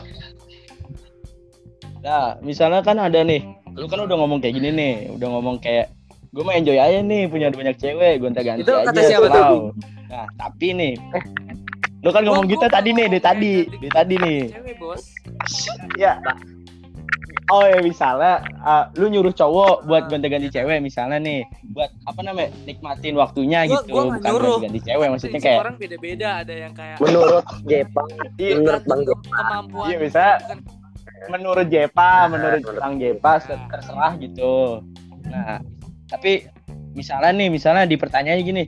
Nah, 2.05 2.37
misalnya 2.45 2.85
kan 2.85 3.01
ada 3.01 3.25
nih. 3.25 3.41
Lu 3.73 3.89
kan 3.89 4.05
udah 4.05 4.13
ngomong 4.13 4.45
kayak 4.45 4.61
gini 4.61 4.69
nih, 4.71 4.95
udah 5.17 5.29
ngomong 5.33 5.57
kayak 5.57 5.89
gue 6.35 6.43
mau 6.43 6.51
enjoy 6.51 6.77
aja 6.77 6.99
nih 6.99 7.31
punya 7.31 7.49
banyak 7.49 7.79
cewek 7.79 8.19
gonta 8.19 8.43
ganti 8.43 8.67
Itu 8.67 8.75
aja 8.75 8.91
kata 8.91 9.01
siapa 9.07 9.27
tuh? 9.31 9.71
nah 10.11 10.27
tapi 10.35 10.75
nih 10.75 10.99
lu 12.03 12.11
kan 12.11 12.27
ngomong 12.27 12.51
Gua- 12.51 12.59
gitu 12.59 12.67
gua 12.67 12.75
tadi 12.75 12.91
nih 12.91 13.07
dari 13.07 13.23
tadi 13.23 13.53
dari 13.71 13.91
tadi 13.95 14.15
nih 14.19 14.41
cewek 14.51 14.75
bos 14.83 15.15
ya 15.95 16.19
oh 17.45 17.61
ya 17.63 17.77
misalnya 17.79 18.41
uh, 18.61 18.89
lu 18.97 19.13
nyuruh 19.13 19.31
cowok 19.31 19.85
buat 19.85 20.09
gonta-ganti 20.09 20.49
cewek 20.49 20.81
misalnya 20.81 21.21
nih 21.21 21.45
buat 21.71 21.93
apa 22.05 22.21
namanya 22.25 22.49
nikmatin 22.65 23.15
waktunya 23.15 23.69
Gua- 23.69 23.85
gitu 23.85 23.93
gua 23.93 24.03
bukan 24.09 24.21
nyuruh. 24.25 24.57
ganti 24.65 24.81
cewek 24.81 25.09
maksudnya 25.13 25.41
kayak 25.41 25.61
orang 25.61 25.77
beda-beda 25.77 26.29
ada 26.41 26.55
yang 26.55 26.73
kayak 26.73 26.97
Menurut 27.05 27.45
Jepang, 27.69 28.09
iya, 28.37 28.53
menurut 28.57 28.85
Bang 28.85 29.01
kemampuan. 29.05 29.87
Iya, 29.91 29.97
bisa. 30.01 30.25
menurut 31.25 31.67
Jepa 31.69 32.29
menurut 32.29 32.61
menurut- 32.61 32.81
Bang 32.81 32.95
Jepa 32.97 33.33
ter- 33.41 33.65
terserah 33.69 34.13
gitu. 34.17 34.81
Nah 35.25 35.61
tapi 36.05 36.45
misalnya 36.93 37.33
nih 37.33 37.49
misalnya 37.49 37.85
di 37.85 37.97
pertanyaannya 37.97 38.45
gini 38.45 38.63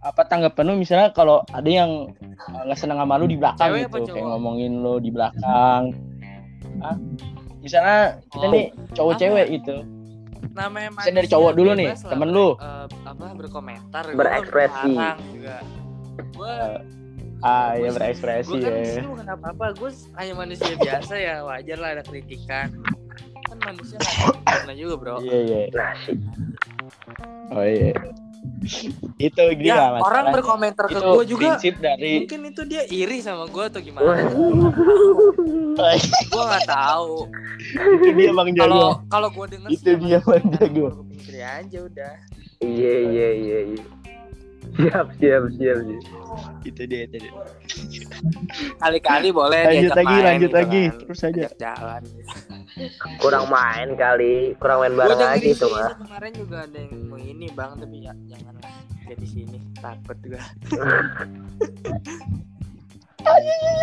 apa 0.00 0.20
tanggapan 0.24 0.64
lu? 0.68 0.74
Misalnya 0.76 1.16
kalau 1.16 1.40
ada 1.48 1.64
yang 1.64 2.12
uh, 2.52 2.60
nggak 2.68 2.76
seneng 2.76 3.00
sama 3.00 3.16
lu 3.16 3.24
di 3.24 3.36
belakang 3.36 3.72
Cewek 3.72 3.88
gitu 3.88 4.12
kayak 4.12 4.26
ngomongin 4.32 4.72
lu 4.80 5.00
di 5.00 5.08
belakang 5.08 5.92
Hah? 6.84 6.96
Misalnya 7.64 7.98
kita 8.28 8.44
Oh. 8.44 8.52
nih 8.52 8.64
cowok 8.92 9.14
cewek 9.16 9.46
gitu 9.50 9.76
namanya 10.52 10.88
dari 11.02 11.26
cowok 11.26 11.52
dulu 11.52 11.70
nih, 11.74 11.88
lah 11.88 11.98
temen 12.06 12.28
lu. 12.30 12.48
eh, 12.54 12.86
apa 13.02 13.24
berkomentar 13.34 14.04
Gua 14.06 14.18
Berekspresi. 14.20 14.92
juga 14.94 15.56
gue 16.14 16.54
ah 17.42 17.70
ya 17.72 17.80
Gua- 17.82 17.94
berekspresi 17.96 18.52
gue 18.52 18.62
kan 18.62 18.72
ya 18.72 19.02
bukan 19.04 19.26
apa 19.28 19.46
apa 19.50 19.66
gue 19.74 19.90
hanya 20.14 20.34
manusia 20.36 20.72
biasa 20.78 21.14
ya 21.16 21.34
wajar 21.42 21.76
lah 21.76 21.90
ada 21.90 22.02
kritikan 22.02 22.70
kan 23.44 23.58
manusia 23.58 23.98
nggak 24.62 24.76
juga 24.78 24.94
bro 24.94 25.16
iya 25.18 25.38
iya 25.42 25.60
nasi. 25.70 26.12
oh 27.50 27.64
iya 27.64 27.90
itu 29.20 29.42
gini 29.60 29.68
ya 29.68 29.92
lah 29.92 30.00
orang 30.00 30.32
berkomentar 30.32 30.88
ke 30.88 30.98
gue 30.98 31.24
juga 31.28 31.60
dari 31.60 32.24
mungkin 32.24 32.40
itu 32.48 32.62
dia 32.64 32.82
iri 32.88 33.20
sama 33.20 33.44
gue 33.48 33.64
atau 33.68 33.80
Wah. 33.80 33.86
gimana 33.86 34.12
gue 36.28 36.42
nggak 36.48 36.66
tahu 36.68 37.28
itu 37.74 38.08
dia 38.16 38.30
bang 38.32 38.50
jago 38.56 38.64
kalau 38.64 38.90
kalau 39.08 39.28
gue 39.30 39.46
denger 39.56 39.68
Itu 39.72 39.90
dia, 40.00 40.18
Bang 40.20 40.46
Jago. 40.58 40.88
Aja 41.44 41.78
udah 41.84 42.14
Iya, 42.64 42.94
iya, 43.12 43.28
iya, 43.36 43.58
iya. 43.76 43.84
Siap, 44.74 45.06
siap, 45.22 45.42
siap, 45.54 45.78
siap. 45.86 46.02
itu 46.66 46.82
dia 46.90 47.06
itu 47.06 47.16
dia. 47.22 47.32
Kali-kali 48.82 49.30
boleh 49.30 49.62
lanjut 49.70 49.94
lagi 49.94 50.10
main 50.10 50.24
lanjut 50.26 50.50
gitu 50.50 50.56
lagi. 50.58 50.82
kan. 50.90 50.98
terus 51.06 51.20
aja. 51.22 51.46
Jalan. 51.62 52.02
Kurang 53.22 53.46
main 53.54 53.88
kali, 53.94 54.58
kurang 54.58 54.82
main 54.82 54.94
bareng 54.98 55.14
aja 55.14 55.38
dengerin 55.38 55.54
itu 55.54 55.62
sih, 55.62 55.70
mah. 55.70 55.94
kemarin 55.94 56.32
juga 56.34 56.56
ada 56.66 56.78
yang 56.82 57.06
mau 57.06 57.18
ini 57.22 57.46
bang 57.54 57.70
tapi 57.78 57.96
ya 58.02 58.12
janganlah 58.26 58.72
jadi 59.06 59.26
sini 59.30 59.58
takut 59.78 60.16
juga 60.18 60.40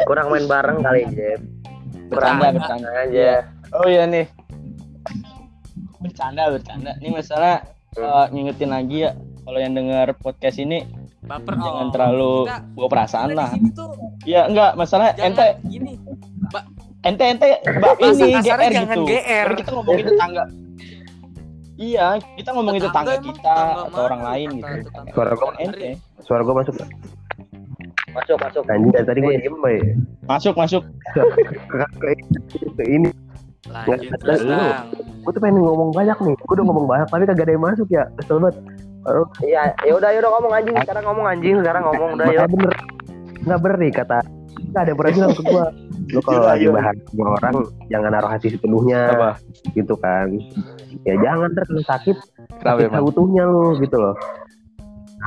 Kurang 0.05 0.27
main 0.29 0.45
bareng 0.45 0.79
kali, 0.85 1.01
Jeb. 1.15 1.41
Kurang 2.11 2.35
bercanda 2.37 2.43
main 2.43 2.55
bercanda. 2.59 2.87
bareng 2.91 3.09
aja. 3.09 3.29
oh 3.79 3.87
iya 3.87 4.03
nih. 4.05 4.25
Bercanda 6.03 6.43
bercanda. 6.51 6.91
Ini 6.99 7.09
masalah 7.15 7.63
eh, 7.95 8.25
ngingetin 8.35 8.69
lagi 8.69 8.97
ya 9.07 9.11
kalau 9.41 9.59
yang 9.59 9.73
dengar 9.73 10.07
podcast 10.17 10.57
ini 10.57 10.85
baper 11.21 11.53
jangan 11.55 11.87
oh, 11.87 11.91
terlalu 11.93 12.33
kita, 12.45 12.57
bawa 12.73 12.87
perasaan 12.89 13.29
kita 13.29 13.37
lah 13.37 13.49
sini 13.53 13.69
tuh 13.73 13.89
ya 14.25 14.41
enggak 14.45 14.71
masalah 14.73 15.07
jangan 15.13 15.27
ente 15.33 15.47
gini 15.67 15.91
ente 17.01 17.23
ente 17.25 17.49
mbak 17.65 17.93
Bahasa 17.97 18.23
ini 18.25 18.37
GR 18.41 18.59
jangan 18.69 18.97
gitu 18.97 19.01
GR. 19.09 19.47
Kita 19.57 19.69
ngomongin 19.73 20.05
tetangga 20.05 20.43
iya 21.81 22.07
kita 22.37 22.49
ngomongin 22.53 22.81
tetangga 22.85 23.11
emang 23.17 23.25
kita 23.25 23.41
tetangga 23.41 23.85
atau 23.89 24.01
orang 24.05 24.21
lain 24.21 24.47
Tetangga- 24.49 24.69
gitu 24.77 24.87
tetangga 24.89 25.11
Suara 25.13 25.33
gua- 25.33 25.57
ente 25.57 25.89
Suara 26.21 26.41
gue 26.45 26.53
masuk? 26.53 26.75
Masuk, 28.11 28.37
masuk. 28.37 28.63
Anjing 28.67 28.91
tadi 28.93 29.19
gue 29.23 29.33
diem 29.39 29.57
bay. 29.63 29.79
masuk 30.27 30.53
masuk 30.53 30.83
ini. 32.85 33.09
lanjut 33.71 34.19
Gue 35.21 35.31
tuh 35.37 35.41
pengen 35.41 35.61
ngomong 35.61 35.93
banyak 35.93 36.17
nih. 36.17 36.33
Gue 36.33 36.53
udah 36.57 36.65
ngomong 36.65 36.85
banyak 36.89 37.07
tapi 37.09 37.23
kagak 37.29 37.45
ada 37.45 37.53
yang 37.53 37.63
masuk 37.63 37.87
ya. 37.93 38.03
Kesel 38.17 38.41
banget. 38.41 38.57
Baru 39.01 39.23
Iya, 39.41 39.73
ya 39.81 39.93
udah, 39.93 40.09
ya 40.09 40.19
udah 40.19 40.31
ngomong 40.31 40.53
anjing. 40.53 40.75
Sekarang 40.77 41.03
ngomong 41.05 41.25
anjing, 41.27 41.55
sekarang 41.59 41.81
ngomong 41.83 42.09
udah 42.15 42.25
yuk. 42.27 42.47
bener. 42.47 42.73
Nggak 43.41 43.59
bener 43.59 43.77
nih 43.77 43.91
kata. 43.91 44.19
Nggak 44.63 44.81
ada 44.81 44.93
pernah 44.93 45.11
bilang 45.11 45.31
ke 45.31 45.43
gue. 45.43 45.65
Lu 46.11 46.19
kalau 46.19 46.37
Gila, 46.37 46.49
lagi 46.49 46.65
ayo. 46.65 46.71
bahas 46.71 46.95
sama 47.07 47.29
orang 47.33 47.55
jangan 47.87 48.09
naruh 48.11 48.29
hati 48.29 48.47
sepenuhnya 48.49 48.99
apa 49.11 49.29
gitu 49.71 49.93
kan. 49.95 50.27
Ya 51.01 51.15
jangan 51.17 51.49
kalau 51.51 51.83
sakit 51.83 52.17
kenapa 52.57 52.79
seutuhnya 52.91 53.43
lu 53.43 53.65
gitu 53.77 53.97
loh. 53.97 54.15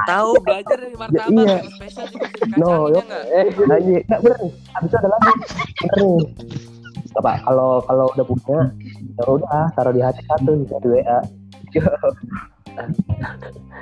tahu 0.05 0.35
belajar 0.41 0.75
dari 0.77 0.91
martabak 0.93 1.31
iya. 1.31 1.57
spesial 1.71 2.07
juga 2.09 2.27
bisa 2.27 2.45
No, 2.59 2.91
dikacangin 2.91 2.91
yuk. 2.91 2.91
ya 2.91 3.03
nggak 3.05 3.25
Eh, 3.31 3.47
Lagi 3.65 3.95
nggak 4.05 4.21
bener. 4.21 4.39
Habis 4.69 4.89
itu 4.89 4.97
ada 4.97 5.09
lagi. 5.09 5.31
Bener 5.79 5.97
nih. 5.97 6.23
Apa 7.15 7.33
kalau 7.41 7.71
kalau 7.81 8.05
udah 8.11 8.27
punya 8.27 8.59
ya 9.15 9.25
udah 9.25 9.63
taruh 9.73 9.93
di 9.93 10.03
hati 10.03 10.21
satu 10.27 10.51
di 10.53 10.67
WA. 10.85 11.19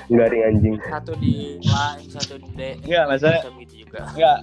Enggak 0.06 0.26
nih 0.28 0.40
anjing. 0.44 0.75
satu 0.82 1.12
di 1.16 1.32
line 1.58 2.06
satu 2.06 2.34
di 2.37 2.49
D 2.50 2.61
Nggak, 2.82 3.04
masalah- 3.06 3.40
Bisa 3.40 3.50
begitu 3.50 3.75
juga 3.82 3.99
enggak 4.11 4.38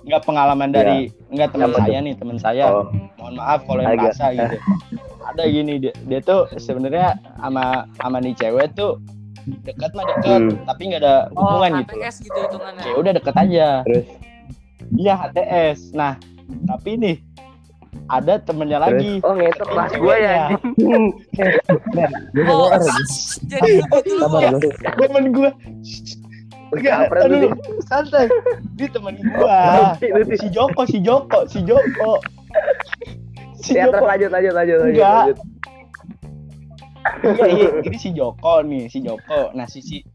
enggak 0.00 0.22
pengalaman 0.22 0.70
dari 0.70 0.98
enggak 1.28 1.48
teman 1.50 1.66
Apa 1.66 1.76
tuh? 1.76 1.82
saya 1.84 1.98
nih 2.00 2.14
teman 2.16 2.36
saya 2.36 2.64
Oh, 2.68 2.86
mohon 3.16 3.34
maaf 3.36 3.60
kalau 3.62 3.80
yang 3.80 3.96
merasa 3.96 4.26
gitu 4.32 4.56
ada 5.20 5.42
gini 5.46 5.74
dia, 5.78 5.92
dia 6.02 6.20
tuh 6.20 6.48
sebenarnya 6.56 7.08
sama 7.36 7.64
sama 7.94 8.16
nih 8.18 8.32
cewek 8.34 8.72
tuh 8.72 8.96
dekat 9.62 9.90
mah 9.92 10.04
dekat 10.06 10.40
Hmm. 10.42 10.56
tapi 10.64 10.82
nggak 10.86 11.00
ada 11.00 11.16
Oh, 11.30 11.44
hubungan 11.44 11.80
gitu 11.80 11.92
loh. 11.92 12.02
HTS 12.02 12.16
gitu 12.20 12.38
hitungannya. 12.40 12.82
ya 12.82 12.94
udah 12.94 13.12
deket 13.12 13.34
aja 13.36 13.68
Terus? 13.84 14.04
iya 14.96 15.12
HTS 15.18 15.78
nah 15.92 16.12
tapi 16.66 16.90
nih 16.96 17.16
ada 18.10 18.38
temennya 18.38 18.78
lagi 18.78 19.18
Oh 19.22 19.34
ngetok 19.34 19.70
bahas 19.70 19.92
gue 19.94 20.16
ya. 20.18 20.46
Gue 20.78 22.46
Oh, 22.50 22.70
jadi 23.46 23.68
sebut 23.82 24.02
dulu 24.02 24.20
Sabar 24.22 24.40
ya. 24.42 24.50
lu. 24.54 24.70
temen 24.98 25.24
gue 25.30 25.50
Enggak, 26.70 27.10
aduh, 27.10 27.50
santai. 27.90 28.30
Dia 28.78 28.86
temen 28.94 29.18
gua. 29.26 29.98
Si 30.38 30.46
Joko, 30.54 30.86
si 30.86 31.02
Joko, 31.02 31.38
si 31.50 31.58
Joko. 31.66 32.22
Si 33.58 33.74
Ya 33.74 33.90
Joko. 33.90 34.06
lanjut 34.06 34.30
lanjut 34.30 34.54
lanjut 34.54 34.76
lanjut. 34.78 34.94
Enggak. 34.94 35.14
lanjut. 35.34 35.38
Iya, 37.20 37.46
iya, 37.48 37.68
ini 37.82 37.96
si 37.98 38.10
Joko 38.14 38.62
nih, 38.62 38.86
si 38.86 39.02
Joko. 39.02 39.50
Nah, 39.50 39.66
si 39.66 39.82
si 39.82 40.06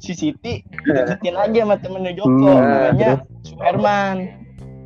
si 0.00 0.12
Siti 0.16 0.64
deketin 0.82 1.36
aja 1.36 1.60
sama 1.60 1.76
temennya 1.76 2.16
Joko, 2.16 2.50
Hmm, 2.50 2.96
namanya 2.96 3.10
Suherman. 3.44 4.16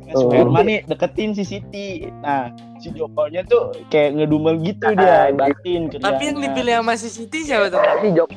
Nah, 0.07 0.15
Oh. 0.15 0.31
Suherman 0.31 0.63
nih 0.63 0.79
deketin 0.87 1.35
si 1.35 1.43
Siti. 1.43 2.07
Nah, 2.23 2.47
si 2.79 2.95
Jokonya 2.95 3.43
tuh 3.43 3.75
kayak 3.91 4.15
ngedumel 4.15 4.55
gitu 4.63 4.87
dia, 4.95 5.27
Anjing. 5.27 5.35
batin 5.35 5.81
Tapi 5.99 6.21
yang 6.31 6.37
dipilih 6.39 6.73
sama 6.79 6.93
si 6.95 7.09
Siti 7.11 7.43
siapa 7.43 7.67
tuh? 7.67 7.83
Si 7.99 8.07
Jok. 8.15 8.29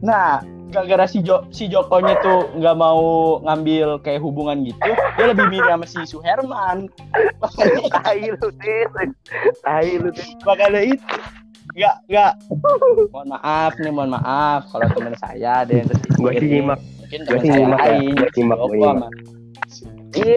Nah, 0.00 0.40
gara-gara 0.72 1.04
si 1.04 1.20
Jo 1.20 1.44
si 1.52 1.68
Jokonya 1.68 2.16
tuh 2.24 2.48
nggak 2.56 2.76
mau 2.78 3.36
ngambil 3.44 4.00
kayak 4.00 4.24
hubungan 4.24 4.64
gitu, 4.64 4.80
dia 4.88 5.26
lebih 5.28 5.44
milih 5.52 5.68
sama 5.68 5.84
si 5.84 6.00
Suherman. 6.08 6.88
Tai 7.92 8.16
lu. 8.32 8.48
Tai 9.60 9.90
lu. 10.00 10.08
Makanya 10.48 10.80
itu 10.88 11.14
nggak 11.76 11.94
nggak. 12.08 12.32
Mohon 13.12 13.28
maaf 13.36 13.72
nih, 13.76 13.92
mohon 13.92 14.10
maaf 14.16 14.72
kalau 14.72 14.88
teman 14.96 15.14
saya 15.20 15.68
ada 15.68 15.72
yang 15.74 15.84
tersikir. 15.84 16.16
Gua 16.16 16.32
sih 16.32 16.48
nyimak. 16.48 16.80
Mungkin 16.80 17.20
Gua 17.20 17.28
teman 17.28 17.42
sih 17.44 17.48
saya 17.50 17.58
nyimak 17.60 17.78
ya. 17.78 17.84
lain. 17.92 18.14
Gua 18.16 18.28
si 18.32 18.40
nyimak, 18.40 18.58
Iya. 20.16 20.36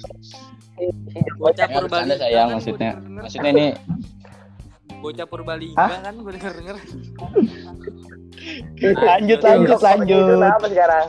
Bocah 1.37 1.67
Ya, 1.69 1.79
bercanda 1.79 1.79
Purbalingga 1.85 2.15
sayang 2.17 2.47
kan 2.49 2.55
maksudnya. 2.57 2.91
Maksudnya 3.05 3.51
ini 3.53 3.67
Bocah 5.03 5.25
Purbalingga 5.27 5.77
Hah? 5.77 5.99
kan 6.01 6.13
gue 6.17 6.31
denger 6.33 6.53
denger. 6.59 6.75
lanjut 9.07 9.39
lanjut 9.39 9.69
Joko 9.77 9.85
lanjut. 9.85 10.41
apa 10.41 10.67
sekarang? 10.67 11.05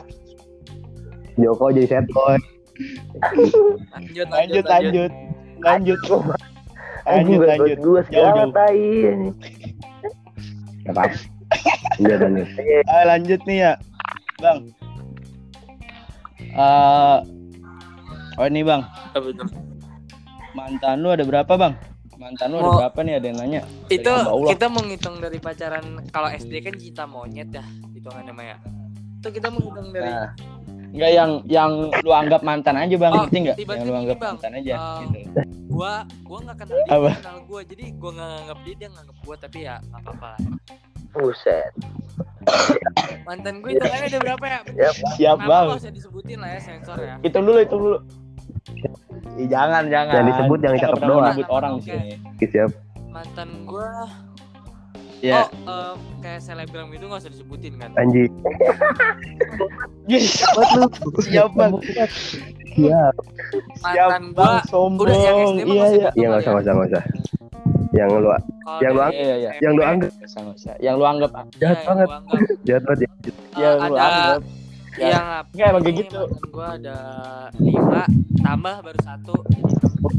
Joko 1.35 1.65
jadi 1.73 1.87
set 1.89 2.05
boy. 2.13 2.37
Lanjut 3.95 4.27
Lanjut 4.31 4.65
lanjut. 4.67 5.11
Lanjut. 5.63 5.99
Lanjut 7.05 7.39
lanjut. 7.45 7.77
gue 7.79 8.01
segala 8.11 8.43
tai. 8.51 8.89
Gak 10.85 10.93
apa-apa. 10.93 11.17
Lanjut 11.97 12.19
lanjut. 12.21 12.47
Ah, 12.85 13.03
lanjut 13.09 13.41
nih 13.47 13.57
ya, 13.65 13.73
Bang. 14.43 14.59
Eh, 16.55 17.17
oh 18.35 18.45
ini 18.45 18.61
Bang, 18.61 18.81
mantan 20.53 20.99
lu 20.99 21.09
ada 21.09 21.23
berapa 21.23 21.53
Bang? 21.53 21.73
Mantan 22.15 22.47
lu 22.49 22.57
ada 22.57 22.65
Oh. 22.65 22.77
berapa 22.79 22.99
nih 23.01 23.13
ada 23.13 23.25
yang 23.25 23.37
nanya? 23.37 23.61
Itu 23.87 24.11
kita 24.47 24.67
menghitung 24.67 25.19
dari 25.19 25.37
pacaran 25.37 25.83
kalau 26.09 26.29
SD 26.29 26.53
kan 26.61 26.73
cinta 26.73 27.03
monyet 27.05 27.49
ya 27.49 27.63
hitungannya 27.91 28.31
Maya. 28.31 28.57
Itu 29.19 29.29
kita 29.31 29.47
menghitung 29.49 29.91
dari 29.91 30.07
Nah, 30.07 30.29
enggak 30.93 31.11
yang 31.11 31.31
yang 31.45 31.71
lu 31.91 32.11
anggap 32.13 32.39
mantan 32.41 32.75
aja 32.77 32.95
bang, 32.95 33.11
Oh, 33.11 33.19
ngerti 33.21 33.37
nggak? 33.41 33.57
tiba-tiba 33.57 33.73
Yang 33.75 33.85
lu 33.85 33.95
anggap 33.97 34.17
Bang. 34.17 34.33
mantan 34.33 34.51
aja. 34.53 34.73
Eh, 34.73 34.99
gitu. 35.03 35.19
gua 35.67 35.93
gua 36.23 36.37
nggak 36.41 36.57
kenal 36.57 36.77
dia, 36.77 36.93
Apa? 36.93 37.09
kenal 37.19 37.37
gua. 37.43 37.61
Jadi 37.61 37.85
gua 37.93 38.11
nggak 38.13 38.29
nganggap 38.29 38.59
dia, 38.63 38.75
dia 38.77 38.89
nganggap 38.89 39.17
gua 39.19 39.35
tapi 39.35 39.57
ya 39.61 39.75
nggak 39.81 40.01
apa-apa. 40.01 40.27
lah. 40.29 40.39
Buset. 41.13 41.71
Mantan 43.23 43.59
gue 43.59 43.69
hitungannya 43.71 44.07
ada 44.07 44.19
berapa 44.21 44.45
ya? 44.45 44.59
Siap 45.15 45.37
Nama 45.37 45.47
bang. 45.49 45.65
nggak 45.65 45.79
usah 45.81 45.91
disebutin 45.91 46.37
lah 46.37 46.49
ya 46.49 46.59
sensor 46.61 46.97
ya. 46.97 47.15
Hitung 47.19 47.43
dulu, 47.43 47.57
hitung 47.57 47.81
dulu. 47.81 47.97
Ih, 49.35 49.47
jangan, 49.47 49.83
jangan. 49.85 50.13
Jangan 50.15 50.27
disebut, 50.27 50.59
yang 50.59 50.73
cakep 50.77 50.99
doang. 51.01 51.25
Nyebut 51.29 51.49
orang 51.49 51.71
Oke. 51.75 51.85
sini. 51.85 52.11
Oke, 52.25 52.45
siap. 52.47 52.71
Mantan 53.07 53.49
gua 53.63 53.89
Ya. 55.23 55.41
oh 55.41 55.47
eh, 55.65 55.93
kayak 56.19 56.39
selebgram 56.39 56.91
itu 56.91 57.01
nggak 57.01 57.17
usah 57.17 57.31
disebutin 57.31 57.73
kan. 57.75 57.89
Anjing. 57.95 58.29
Siap 61.23 61.49
bang. 61.51 61.71
Siap. 61.81 62.09
Siap 62.75 63.13
Mantan 63.81 64.23
bang. 64.27 64.53
gua 64.53 64.61
Sombong. 64.67 65.01
udah 65.01 65.17
yang 65.17 65.37
SD 65.47 65.59
mah 65.61 65.73
Iya, 65.73 65.85
iya. 65.89 66.09
Iya 66.13 66.25
nggak 66.27 66.41
usah 66.41 66.51
nggak 66.51 66.61
usah 66.61 66.73
nggak 66.73 66.89
usah. 66.91 67.03
Yang 67.95 68.09
lu 68.11 68.27
Kalau 68.59 68.79
yang 68.81 68.91
lu 68.91 68.99
dari 68.99 69.07
anggap- 69.07 69.15
Iya, 69.15 69.35
iya. 69.35 69.51
yang 69.57 69.73
lu 69.73 69.83
anggap. 69.83 70.11
Yang 70.77 70.95
lu 70.95 71.05
anggap 71.05 71.31
ya, 71.31 71.41
jahat 71.55 71.77
yang 71.79 71.85
banget. 71.87 72.07
jahat 72.61 72.83
banget 72.83 72.99
ya. 72.99 73.09
eh, 73.09 73.23
yang 73.55 73.73
lu 73.81 73.95
anggap. 73.97 74.39
Ya. 74.95 75.07
yang 75.09 75.25
Nggak, 75.51 75.67
emang 75.67 75.83
kayak 75.83 75.97
gitu. 76.01 76.21
gua 76.49 76.67
ada 76.73 76.97
lima 77.57 78.03
tambah 78.39 78.75
baru 78.81 78.99
satu 79.01 79.33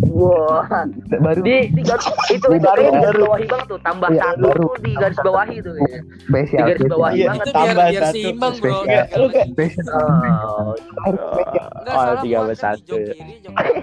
Wah. 0.07 0.65
Baru 1.07 1.41
Di, 1.41 1.69
di 1.71 1.83
garis, 1.83 2.09
itu 2.27 2.41
Di 2.43 2.57
itu 2.57 2.65
baru, 2.65 2.81
garis 2.83 2.91
baru. 3.07 3.21
bawahi 3.23 3.47
banget 3.47 3.67
tuh. 3.69 3.81
Tambah 3.81 4.09
Iya, 4.11 4.23
satu 4.23 4.41
baru. 4.43 4.63
tuh 4.63 4.75
di 4.81 4.93
garis 4.97 5.19
bawahi 5.21 5.57
tuh. 5.61 5.75
ya. 5.77 6.01
spesial. 6.19 6.57
Di 6.59 6.65
garis 6.67 6.83
bawah. 6.87 7.11
Iya, 7.13 7.27
banget. 7.27 7.37
itu 7.37 7.47
biar 7.47 7.67
tambah 7.69 7.87
biar 7.87 8.03
satu. 8.03 8.15
seimbang 8.17 8.55
bro 8.57 8.77
Spesial. 8.77 9.07
Lu 9.15 9.27
kayak- 9.29 9.49
Spesial. 9.53 9.87
Oh. 9.93 10.73
Enggak 11.07 11.95
Oh, 11.97 12.03
jok 12.83 13.01
kiri 13.07 13.35
jok 13.45 13.53
kanan. 13.55 13.77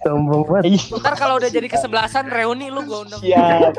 Sombong 0.00 0.42
banget. 0.44 0.64
Ih, 0.70 0.82
Ntar 0.96 1.14
kalau 1.14 1.36
udah 1.36 1.46
jadi 1.46 1.66
kesebelasan 1.66 2.26
reuni 2.26 2.68
lu 2.68 2.82
gua 2.82 3.04
undang. 3.04 3.20
Siap. 3.20 3.74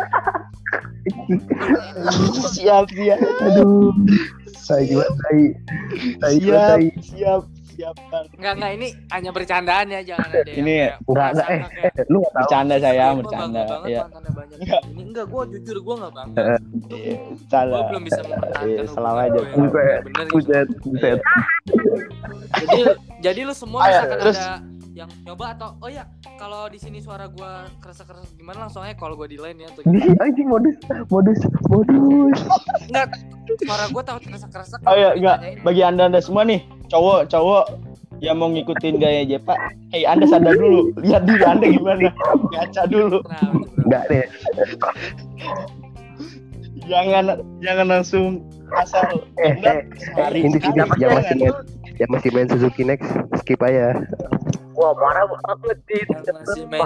siap, 2.52 2.86
siap. 2.88 3.20
Aduh. 3.42 3.92
Tai 4.62 4.84
gua 4.88 5.04
tai. 5.20 5.42
Gua 6.16 6.30
Siap, 6.32 6.70
tai. 6.70 6.86
siap, 7.02 7.42
siap 7.68 7.96
bang. 8.08 8.26
Enggak 8.38 8.54
enggak 8.56 8.72
ini 8.72 8.88
hanya 9.10 9.30
bercandaan 9.32 9.86
ya 9.90 10.00
jangan 10.02 10.30
ada 10.32 10.48
Ini 10.48 10.76
Enggak 11.02 11.30
enggak 11.34 11.48
eh, 11.50 11.62
eh 11.82 12.06
lu 12.08 12.18
enggak. 12.20 12.32
Bercanda 12.38 12.74
"Ih, 12.74 12.82
sayang, 12.82 13.12
gua 13.12 13.20
bercanda. 13.20 13.62
Iya. 13.84 14.02
ini 14.88 15.02
enggak 15.04 15.26
gua 15.28 15.44
jujur 15.46 15.78
gua 15.82 15.96
enggak 15.98 16.14
bangga 16.14 16.40
Eh, 16.40 16.60
Iya, 16.92 17.16
gua 17.18 17.50
Salah. 17.50 17.82
belum 17.90 18.04
bisa 18.06 18.20
mempertahankan 18.22 18.70
Iya, 18.70 18.82
salah 18.88 19.14
aja. 19.20 19.40
gua 19.42 19.68
Buset. 20.30 20.68
Buset, 20.80 21.18
jadi 22.54 22.82
jadi 23.20 23.40
lu 23.44 23.54
semua 23.54 23.80
misalkan 23.84 24.18
ada 24.22 24.32
yang 24.92 25.08
nyoba 25.24 25.56
atau 25.56 25.80
oh 25.80 25.88
ya 25.88 26.04
kalau 26.36 26.68
di 26.68 26.76
sini 26.76 27.00
suara 27.00 27.32
gua 27.32 27.64
kerasa-kerasa 27.80 28.28
gimana 28.36 28.68
langsung 28.68 28.84
aja 28.84 28.92
kalau 28.94 29.16
gua 29.16 29.24
di 29.24 29.40
line 29.40 29.64
ya 29.64 29.68
atau 29.72 29.88
Ih, 29.88 30.12
Anjing 30.24 30.48
modus, 30.48 30.76
modus, 31.08 31.40
modus. 31.72 32.38
enggak 32.86 33.08
suara 33.64 33.88
gua 33.88 34.04
tahu 34.04 34.20
kerasa-kerasa 34.22 34.76
Oh 34.84 34.92
ya, 34.94 35.16
enggak. 35.16 35.38
ditanyain. 35.40 35.64
Bagi 35.64 35.82
anda 35.82 36.04
anda 36.08 36.20
semua 36.20 36.44
nih, 36.44 36.60
cowok 36.92 37.32
cowok 37.32 37.66
yang 38.20 38.38
mau 38.38 38.52
ngikutin 38.52 39.00
gaya 39.00 39.24
Jepa, 39.24 39.56
hey 39.90 40.04
anda 40.04 40.28
sadar 40.28 40.54
dulu, 40.54 40.92
lihat 41.00 41.24
diri 41.26 41.42
anda 41.42 41.66
gimana, 41.66 42.12
ngaca 42.52 42.84
dulu, 42.86 43.18
Nah. 43.26 43.50
Enggak 43.82 44.04
deh. 44.12 44.26
jangan 46.86 47.26
jangan 47.62 47.88
langsung 47.88 48.44
asal 48.76 49.04
Eh, 49.40 49.56
enggak 49.56 49.76
eh, 49.90 50.14
sehari 50.14 50.40
ini 50.44 50.58
sekali, 50.60 50.68
tidak 50.68 50.88
yang 51.00 51.12
masih 51.14 51.36
main, 51.40 51.54
yang 51.98 52.10
masih 52.12 52.30
main 52.32 52.48
Suzuki 52.48 52.84
Next, 52.84 53.08
skip 53.40 53.60
aja. 53.62 53.96
Wah, 54.76 54.94
parah 54.96 55.26
banget 55.28 55.78
Dit. 55.86 56.08
masih 56.10 56.66
main 56.70 56.82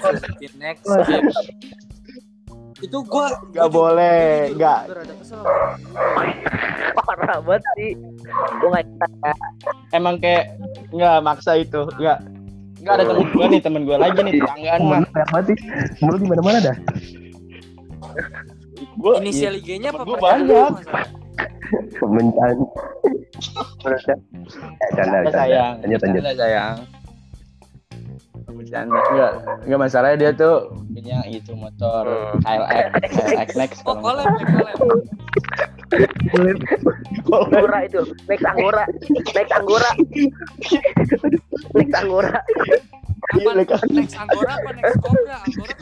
Suzuki 0.00 0.46
next 0.56 0.86
itu 2.82 2.98
gua 3.06 3.30
Nggak 3.54 3.68
gua 3.70 3.72
boleh, 3.72 4.50
gua 4.52 4.58
nggak. 4.58 4.80
gua. 4.90 4.98
Parah 7.04 7.38
banget 7.40 7.62
sih. 7.78 7.92
Gua 8.60 8.68
nggak 8.74 8.86
emang 9.94 10.18
kayak 10.18 10.58
nggak 10.90 11.16
maksa 11.24 11.56
itu, 11.60 11.86
nggak 11.96 12.18
nggak 12.84 12.94
ada 13.00 13.04
temen 13.08 13.26
gue 13.32 13.46
nih 13.48 13.60
temen 13.64 13.82
gue 13.88 13.96
lagi 13.96 14.20
nih 14.20 14.32
tetanggaan 14.36 14.80
mah, 14.84 15.00
banget 15.32 15.44
sih. 15.48 15.56
Mulut 16.04 16.20
di 16.20 16.28
mana-mana 16.28 16.58
dah. 16.60 16.76
gue 18.94 19.12
inisial 19.24 19.56
IG-nya 19.56 19.88
apa 19.90 20.04
gua 20.04 20.18
banyak. 20.20 20.72
Eh, 23.84 24.90
canda, 24.94 25.18
canda. 25.26 25.30
sayang, 25.34 25.74
Lanjut, 25.82 26.00
lanjut. 26.06 26.22
sayang. 26.38 26.76
Bercanda 28.54 28.94
enggak, 29.10 29.32
enggak 29.66 29.80
masalahnya 29.82 30.16
dia 30.16 30.30
tuh 30.30 30.70
punya 30.94 31.18
itu 31.26 31.52
motor. 31.58 32.06
KLX, 32.46 32.86
KLX 33.02 33.48
Next 33.58 33.82
oh 33.82 33.98
collab 33.98 34.30
salah. 34.46 34.74
Anggora 37.34 37.78
itu, 37.82 38.00
next 38.30 38.46
Anggora, 38.46 38.84
next 39.10 39.52
Anggora, 39.58 39.90
next 41.74 41.94
Anggora. 41.98 42.38
Iya, 43.32 43.50
apa 43.56 43.80
Anggora 44.20 44.60
apa 44.60 44.70
next 44.76 45.00
Cobra 45.00 45.36
Anggora 45.40 45.76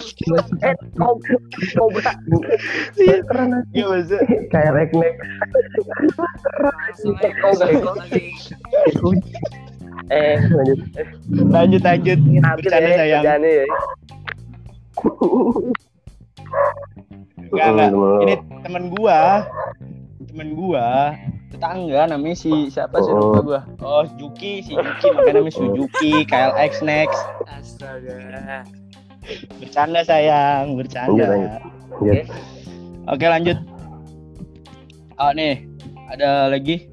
Eh, 0.62 0.74
Cobra. 1.74 2.12
Keren 3.26 3.50
aja. 3.58 3.66
Iya 3.74 3.84
maksud 3.90 4.22
Kayak 4.52 4.72
lagi 4.78 5.02
Eh, 10.12 10.36
Lanjut. 10.40 10.78
lanjut 11.52 11.82
lanjut 11.84 12.18
bercanda 12.56 12.84
ya, 12.84 12.96
sayang 12.96 13.22
ya. 13.22 13.36
Enggak, 17.52 17.68
enggak. 17.72 17.90
Ini 18.24 18.34
temen 18.64 18.84
gua. 18.92 19.20
Temen 20.22 20.54
gua 20.54 21.16
tetangga 21.50 22.08
namanya 22.08 22.32
si 22.32 22.48
siapa 22.68 23.02
sih 23.02 23.12
Oh. 23.12 23.34
lupa 23.34 23.40
gua. 23.42 23.60
Oh, 23.80 24.04
Juki, 24.16 24.62
si 24.62 24.72
Juki 24.72 25.06
makanya 25.10 25.42
namanya 25.42 25.52
Suzuki, 25.52 26.12
KLX 26.24 26.72
next. 26.80 27.20
Astaga. 27.44 28.64
Bercanda 29.60 30.00
sayang, 30.02 30.74
bercanda. 30.74 31.12
Lanjut, 31.12 31.28
lanjut. 31.28 31.52
Lanjut. 32.00 32.26
Oke, 33.06 33.26
lanjut. 33.26 33.58
Oh, 35.16 35.30
nih. 35.30 35.54
Ada 36.08 36.50
lagi. 36.50 36.88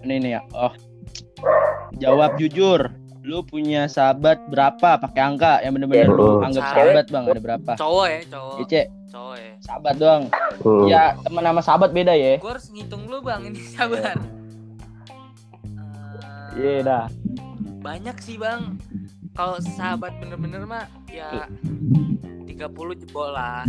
Ini 0.00 0.14
nih 0.18 0.30
ya. 0.36 0.40
Oh. 0.52 0.72
Jawab 1.98 2.38
jujur. 2.38 2.92
Lu 3.26 3.42
punya 3.42 3.90
sahabat 3.90 4.38
berapa? 4.46 5.02
Pakai 5.02 5.18
angka 5.20 5.58
yang 5.60 5.74
bener-bener 5.74 6.06
lu 6.06 6.38
Oh. 6.38 6.46
anggap 6.46 6.70
sahabat, 6.70 7.06
Bang. 7.10 7.26
Ada 7.26 7.42
berapa? 7.42 7.72
Cowok 7.74 8.06
ya, 8.06 8.20
cowok. 8.30 8.56
Ice, 8.62 8.82
Ya. 9.06 9.54
sahabat 9.62 9.94
doang. 9.96 10.22
Hmm. 10.60 10.84
Ya, 10.86 11.14
teman 11.22 11.42
sama 11.42 11.60
sahabat 11.62 11.90
beda 11.90 12.12
ya. 12.12 12.36
Gue 12.36 12.50
harus 12.50 12.68
ngitung 12.68 13.06
lu 13.06 13.22
bang, 13.22 13.46
ini 13.46 13.60
sabar. 13.72 14.18
Eh, 16.52 16.56
Iya 16.56 16.80
dah. 16.82 17.04
Banyak 17.80 18.16
sih 18.18 18.36
bang. 18.36 18.76
Kalau 19.32 19.60
sahabat 19.60 20.16
bener-bener 20.16 20.64
mah 20.64 20.88
ya 21.06 21.44
30 22.48 22.96
jebol 22.96 23.28
lah. 23.30 23.68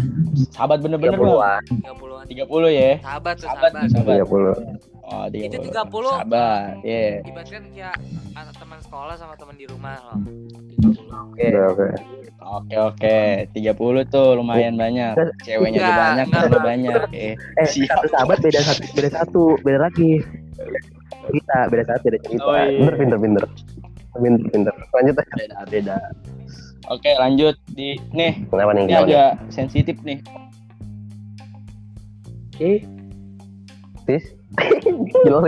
Sahabat 0.49 0.79
bener-bener 0.79 1.19
bang. 1.19 1.27
30-an. 1.27 1.63
30-an. 1.83 2.25
30 2.31 2.69
ya. 2.71 2.91
Sahabat 3.03 3.33
tuh 3.35 3.47
Sahabat, 3.51 3.71
sahabat. 3.75 3.91
sahabat. 3.91 4.17
30. 4.23 4.96
Oh, 5.07 5.23
30. 5.25 5.47
Itu 5.47 5.57
30. 5.63 6.11
Sahabat, 6.11 6.83
iya. 6.83 7.23
Ibaratkan 7.23 7.63
kayak 7.71 7.95
anak 8.35 8.55
teman 8.59 8.79
sekolah 8.83 9.15
sama 9.15 9.39
teman 9.39 9.55
di 9.55 9.63
rumah 9.63 9.95
loh. 10.03 10.19
30. 10.19 11.07
Oke. 11.07 11.45
Udah, 11.47 11.65
oke. 11.71 11.87
Oke, 12.37 12.75
oke. 12.77 13.17
30 13.55 13.71
tuh 14.05 14.27
lumayan 14.35 14.75
banyak. 14.75 15.15
Ceweknya 15.41 15.79
juga 15.79 15.87
Enggak, 15.87 16.27
banyak, 16.27 16.27
Bang. 16.27 16.63
banyak. 16.63 17.01
Eh, 17.11 17.33
Eh, 17.55 17.65
Siap. 17.65 17.87
satu 17.89 18.07
sahabat 18.11 18.37
beda 18.41 18.59
satu, 18.61 18.83
beda 18.93 19.09
satu, 19.09 19.43
beda 19.63 19.79
lagi. 19.81 20.11
Kita 21.27 21.57
beda 21.67 21.83
satu, 21.87 22.03
beda 22.03 22.17
cerita. 22.21 22.43
Oh, 22.43 22.53
iya. 22.53 22.67
Pinter, 22.67 22.95
pinter, 22.99 23.17
pinter. 23.17 23.43
Pinter, 24.13 24.43
pinter. 24.49 24.73
Lanjut 24.91 25.15
aja. 25.15 25.33
beda, 25.33 25.57
beda. 25.71 25.95
Oke, 26.87 27.11
lanjut 27.15 27.55
di 27.69 27.95
nih. 28.11 28.43
Kenapa 28.47 28.71
nih? 28.71 28.83
Ini 28.85 28.95
agak 29.01 29.31
sensitif 29.49 29.95
nih. 30.03 30.19
Eh, 32.59 32.83
Tis? 34.03 34.36
Hilang. 34.57 35.43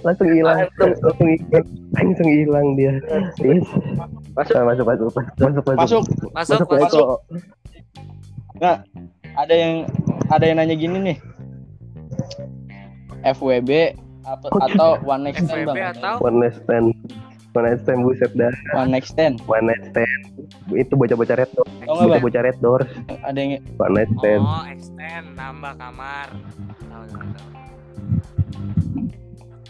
Langsung 0.00 0.28
hilang. 0.32 0.58
Langsung 0.80 1.28
hilang. 1.28 1.64
Langsung 1.92 2.28
hilang 2.28 2.66
dia. 2.76 2.92
Masuk, 4.36 4.56
masuk, 4.56 4.84
masuk, 4.84 4.84
masuk, 4.84 5.04
masuk, 5.12 5.12
Masuk. 5.40 5.62
Masuk, 5.76 6.02
Masuk, 6.32 6.68
masuk. 6.68 6.68
masuk. 6.80 7.08
Nah, 8.56 8.76
ada 9.36 9.54
yang 9.54 9.84
ada 10.32 10.44
yang 10.48 10.56
nanya 10.56 10.76
gini 10.76 10.96
nih. 11.12 11.18
FWB 13.26 13.70
apa, 14.24 14.46
atau 14.70 14.98
one 15.04 15.28
night 15.28 15.38
stand, 15.38 15.66
FWB 15.66 15.76
Bang? 15.76 15.94
atau 15.98 16.14
One 16.22 16.36
night 16.40 16.56
stand. 16.56 16.86
One 17.52 17.64
night 17.64 17.80
stand 17.84 18.00
buset 18.04 18.32
dah. 18.36 18.52
One 18.72 18.90
night 18.92 19.06
stand. 19.08 19.40
One 19.48 19.64
night 19.68 19.82
stand. 19.92 20.20
Itu 20.72 20.92
bocah-bocah 20.96 21.36
red 21.40 21.50
door. 21.56 21.68
Bocah-bocah 21.84 22.42
red 22.44 22.58
door. 22.60 22.80
Ada 23.24 23.38
yang 23.38 23.52
One 23.76 23.92
night 23.96 24.10
stand. 24.20 24.42
Oh, 24.44 24.64
extend 24.68 25.26
nambah 25.36 25.72
kamar. 25.76 26.28
Tahu, 26.88 27.04
tahu, 27.12 27.26
tahu. 27.36 27.65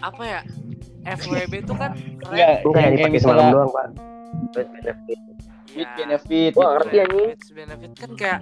Apa 0.00 0.22
ya? 0.22 0.40
FWB 1.06 1.52
itu 1.62 1.74
kan 1.74 1.90
enggak 1.94 2.66
Enggak, 2.66 2.82
yang 2.82 2.94
dipakai 2.98 3.20
semalam 3.22 3.46
doang, 3.48 3.70
Pak. 3.70 3.86
With 4.52 4.68
benefit. 4.72 5.18
with 5.72 5.90
benefit. 5.94 6.52
Wah, 6.52 6.66
gitu. 6.66 6.74
ngerti 6.74 6.96
anjing. 6.96 7.14
benefits 7.22 7.48
benefit 7.52 7.90
kan 7.94 8.10
kayak 8.16 8.38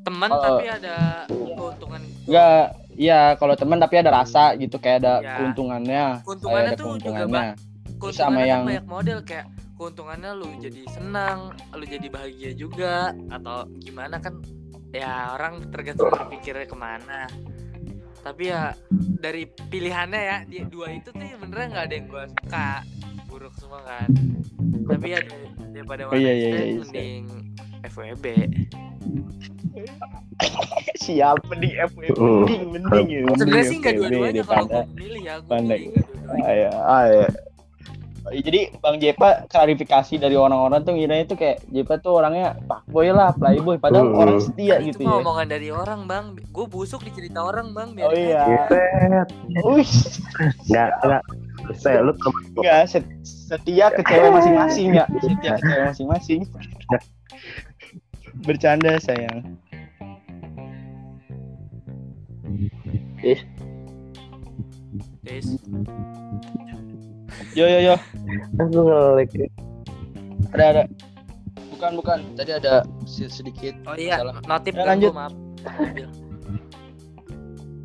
teman 0.00 0.28
Oh. 0.28 0.40
tapi 0.40 0.64
ada 0.66 0.96
keuntungan 1.28 2.00
Enggak, 2.24 2.64
iya 2.96 3.20
kalau 3.36 3.54
teman 3.54 3.78
tapi 3.78 3.94
ada 3.96 4.10
rasa 4.10 4.56
gitu 4.56 4.76
kayak 4.76 4.96
ada 5.00 5.14
Ya. 5.20 5.34
keuntungannya. 5.38 6.04
Keuntungannya 6.24 6.66
ada 6.66 6.76
tuh 6.76 6.84
juga, 6.88 6.90
keuntungannya. 6.90 7.52
keuntungannya 8.00 8.16
sama 8.16 8.38
kan 8.38 8.48
yang- 8.48 8.66
banyak 8.66 8.86
model 8.88 9.18
kayak 9.22 9.46
keuntungannya 9.76 10.30
lu 10.34 10.48
jadi 10.56 10.82
senang, 10.90 11.38
lu 11.70 11.84
jadi 11.84 12.06
bahagia 12.08 12.50
juga 12.52 12.94
atau 13.28 13.56
gimana 13.78 14.16
kan 14.18 14.34
ya 14.90 15.32
orang 15.32 15.70
tergantung 15.70 16.10
berpikirnya 16.10 16.64
ke 16.64 16.74
mana. 16.74 17.28
Tapi 18.20 18.42
ya 18.46 18.76
dari 19.16 19.42
pilihannya 19.48 20.20
ya 20.20 20.36
di 20.44 20.58
dua 20.64 20.92
itu 20.92 21.08
tuh 21.08 21.26
benernya 21.38 21.66
nggak 21.72 21.84
ada 21.88 21.94
yang 21.94 22.06
gua 22.06 22.24
suka 22.28 22.68
buruk 23.26 23.54
semua 23.56 23.80
kan. 23.82 24.08
Tapi 24.86 25.06
ya 25.08 25.20
dari- 25.22 25.50
daripada 25.70 26.02
Oh, 26.06 26.14
iya, 26.14 26.32
iya, 26.32 26.48
iya, 26.50 26.64
iya. 26.66 26.80
mending 26.82 27.24
FWB. 27.82 28.26
Siap 31.00 31.36
mending 31.46 31.74
FWB. 31.78 32.16
Hmm. 32.16 32.42
Mending, 32.44 32.62
mending 32.74 33.08
ya. 33.08 33.20
Sebenarnya 33.36 33.64
sih 33.64 33.76
nggak 33.78 33.94
dua-duanya 33.96 34.42
kalau 34.44 34.66
milih 34.92 35.22
ya, 35.22 35.34
pandai. 35.46 35.80
milih 35.88 36.02
dua-duanya. 36.04 37.28
Jadi 38.22 38.76
Bang 38.78 38.96
Jepa 38.96 39.48
klarifikasi 39.48 40.14
dari 40.14 40.36
orang-orang 40.36 40.82
tuh 40.82 40.92
ngiranya 40.92 41.24
tuh 41.24 41.34
kayak 41.34 41.64
Jepa 41.66 41.96
tuh 41.96 42.20
orangnya 42.20 42.52
fuckboy 42.62 43.08
lah, 43.08 43.32
playboy 43.32 43.76
padahal 43.76 44.06
Hmm. 44.06 44.20
orang 44.20 44.38
setia 44.38 44.76
Kan 44.76 44.86
gitu 44.86 45.00
itu 45.00 45.08
ya. 45.08 45.18
omongan 45.18 45.46
dari 45.48 45.68
orang 45.68 46.00
bang 46.04 46.24
gue 46.36 46.66
busuk 46.66 47.00
di 47.00 47.10
cerita 47.10 47.40
orang 47.40 47.72
bang 47.72 47.88
Oh 47.90 48.12
biarin 48.12 48.20
iya. 48.20 48.44
Wih, 49.62 49.90
Enggak, 50.62 50.88
enggak. 51.00 51.22
Saya 51.74 51.98
lu 52.00 52.12
enggak 52.54 52.82
set- 52.86 53.12
setia 53.22 53.88
ke 53.88 54.02
cewek 54.02 54.30
masing-masing 54.30 54.88
ya. 54.92 55.04
Setia 55.16 55.52
ke 55.56 55.62
cewek 55.62 55.84
masing-masing. 55.88 56.40
Bercanda 58.40 58.96
sayang. 58.98 59.56
Tis. 65.24 65.46
Yo 67.50 67.66
yo 67.66 67.78
yo, 67.82 67.94
langsung 68.54 68.86
ngelik. 68.86 69.30
ada 70.50 70.64
ada. 70.70 70.82
Bukan 71.72 71.90
bukan, 71.96 72.18
tadi 72.34 72.52
ada 72.52 72.84
se- 73.04 73.26
sedikit 73.28 73.72
oh 73.84 73.96
iya 73.96 74.20
Salah. 74.20 74.36
notif 74.44 74.72
Ya, 74.72 74.84
lanjut. 74.84 75.10
gua, 75.10 75.18
maaf 75.18 75.34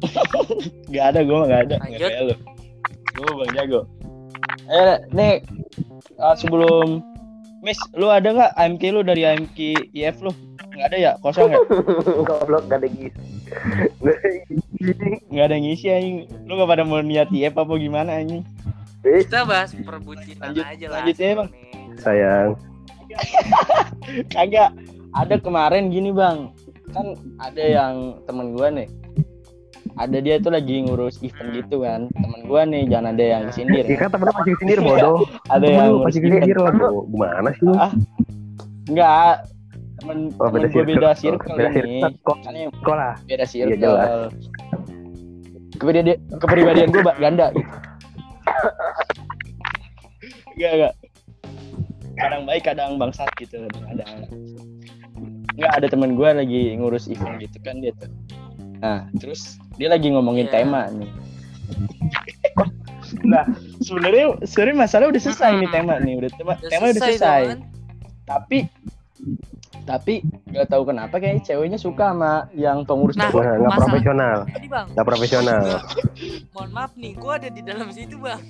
Gak 0.88 1.06
ada, 1.12 1.20
gue 1.22 1.34
mah 1.34 1.48
gak 1.48 1.62
ada. 1.66 1.76
Nggak 1.76 1.90
Lanjut. 1.90 2.10
kayak 2.10 2.24
lu. 2.24 2.36
Gue 3.16 3.30
bang 3.34 3.52
jago. 3.56 3.82
Eh, 4.68 4.96
nih 5.12 5.34
ah, 6.18 6.36
sebelum 6.36 7.02
Miss, 7.60 7.80
lu 7.94 8.06
ada 8.08 8.30
nggak 8.30 8.52
AMK 8.54 8.84
lu 8.92 9.02
dari 9.02 9.26
AMK 9.26 9.58
IF 9.92 10.22
lu? 10.22 10.30
Nggak 10.72 10.88
ada 10.88 10.98
ya? 11.00 11.12
Kosong 11.18 11.50
ya? 11.50 11.60
Goblok 12.28 12.68
gak 12.68 12.84
ada 12.84 12.88
gitu. 12.88 13.20
Nggak 15.32 15.46
ada 15.46 15.54
yang 15.56 15.66
ngisi 15.66 15.88
anjing. 15.90 16.18
Lu 16.46 16.54
nggak 16.54 16.70
pada 16.70 16.84
mau 16.84 17.00
niat 17.00 17.32
IF 17.32 17.56
apa 17.56 17.74
gimana 17.76 18.12
anjing? 18.14 18.44
Kita 19.06 19.40
bahas 19.44 19.72
perbucinan 19.76 20.50
Lanjut, 20.50 20.66
aja 20.66 20.86
lah 20.86 20.96
lanjut 21.00 21.16
ya, 21.16 21.30
Bang. 21.32 21.48
nih. 21.48 21.96
Sayang. 21.98 22.50
Kagak. 24.34 24.72
Ada 25.14 25.36
kemarin 25.38 25.88
gini 25.88 26.12
bang. 26.12 26.52
Kan 26.92 27.16
ada 27.38 27.64
yang 27.64 27.94
temen 28.26 28.52
gua 28.52 28.68
nih. 28.70 28.90
Ada 29.96 30.20
dia 30.20 30.36
tuh 30.38 30.52
lagi 30.52 30.84
ngurus 30.84 31.22
event 31.22 31.56
gitu 31.56 31.80
kan. 31.80 32.12
Temen 32.12 32.42
gua 32.44 32.66
nih, 32.66 32.84
jangan 32.86 33.14
ada 33.14 33.24
yang 33.24 33.42
kesindir. 33.48 33.86
Iya 33.86 33.98
kan 33.98 34.10
temen 34.12 34.26
lu 34.26 34.34
masih 34.36 34.56
sendiri 34.60 34.82
bodoh. 34.82 35.24
Ada 35.54 35.64
Temen 35.64 35.78
yang 35.78 36.04
masih 36.04 36.20
event. 36.20 36.36
sendiri 36.36 36.60
lah. 36.60 36.74
Bro. 36.74 36.90
Gimana 37.08 37.50
sih 37.52 37.64
lu? 37.64 37.74
Ah, 37.74 37.92
Enggak. 38.86 39.36
Temen, 39.96 40.18
Oh, 40.36 40.46
temen 40.46 40.54
beda 40.58 40.68
gua 40.68 40.84
beda 40.84 41.10
circle. 41.16 41.56
Beda 41.56 41.70
ini. 41.72 42.00
circle. 42.02 42.20
Kok 42.22 42.38
Kan 42.44 42.54
yang 42.54 42.72
sekolah? 42.76 43.14
beda 43.24 43.46
circle. 43.46 43.70
Iya, 43.70 43.78
jelas. 43.80 44.32
Kepribadian, 45.76 46.18
kepribadian 46.36 46.88
gue 46.90 47.02
ganda 47.18 47.46
gitu. 47.52 47.72
Enggak, 50.56 50.72
enggak. 50.72 50.94
Kadang 52.16 52.42
baik, 52.44 52.64
kadang 52.64 52.90
bangsat 52.96 53.30
gitu. 53.38 53.60
Kadang 53.68 54.24
Enggak 55.52 55.72
ada 55.74 55.88
teman 55.88 56.16
gue 56.16 56.30
lagi 56.30 56.62
ngurus 56.76 57.08
event 57.08 57.40
gitu 57.40 57.58
kan 57.62 57.80
dia 57.80 57.92
tuh. 57.96 58.12
Nah, 58.80 59.08
terus 59.18 59.56
dia 59.76 59.88
lagi 59.88 60.12
ngomongin 60.12 60.48
Iya. 60.48 60.54
tema 60.54 60.88
nih. 60.90 61.12
nah, 63.24 63.46
sebenarnya 63.80 64.36
sebenarnya 64.44 64.78
masalah 64.78 65.06
udah 65.08 65.22
selesai 65.22 65.52
nih 65.56 65.70
tema 65.70 65.96
nih, 65.98 66.14
udah 66.18 66.32
tema, 66.34 66.54
Udah 66.54 66.70
tema 66.70 66.86
udah 66.86 67.02
selesai 67.02 67.42
dong, 67.42 67.50
kan? 67.50 67.60
Tapi 68.26 68.58
tapi 69.86 70.14
nggak 70.50 70.68
tahu 70.68 70.84
kenapa 70.84 71.16
kayaknya 71.16 71.46
ceweknya 71.46 71.78
suka 71.78 72.10
sama 72.10 72.50
yang 72.52 72.82
pengurus 72.84 73.16
Nah. 73.16 73.30
Nah, 73.30 73.32
nggak 73.32 73.60
Masalah- 73.62 73.80
profesional. 73.86 74.38
Nggak 74.92 75.06
profesional. 75.06 75.64
Mohon 76.52 76.70
maaf 76.74 76.92
nih 76.96 77.12
gue 77.14 77.32
ada 77.32 77.50
di 77.50 77.62
dalam 77.62 77.88
situ 77.90 78.16
bang 78.18 78.42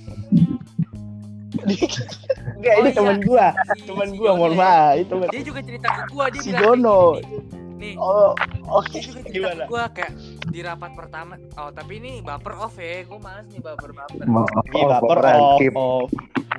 Enggak, 2.56 2.73
ini 2.73 2.80
Oh, 2.80 2.86
iya. 2.86 2.93
teman 2.93 3.17
gua. 3.21 3.47
Si- 3.51 3.84
Teman 3.84 4.08
si 4.08 4.15
gua, 4.15 4.32
mohon 4.34 4.51
ya. 4.51 4.58
maaf. 4.58 4.93
Itu 4.97 5.13
dia 5.25 5.41
juga 5.43 5.60
cerita 5.62 5.88
ke 5.89 6.01
gue 6.08 6.25
dia 6.30 6.41
Si 6.41 6.49
bilang 6.49 6.63
Dono. 6.63 6.99
gini, 7.15 7.38
nih 7.75 7.93
Oh, 7.97 8.32
oke. 8.71 8.88
dia 8.89 9.01
juga 9.04 9.19
cerita 9.21 9.36
Gimana? 9.51 9.62
ke 9.62 9.67
gue 9.67 9.84
kayak 9.93 10.12
di 10.47 10.60
rapat 10.62 10.91
pertama 10.95 11.34
oh 11.54 11.69
tapi 11.69 11.93
ini 11.97 12.12
baper 12.19 12.56
off 12.56 12.75
ya 12.75 13.04
gue 13.04 13.19
males 13.19 13.43
nih 13.45 13.60
baper 13.60 13.91
baper 13.91 14.23
Iya, 14.23 14.32
Oh, 14.32 14.47
baper 14.88 15.19
baperan, 15.19 15.39
off, 15.75 16.08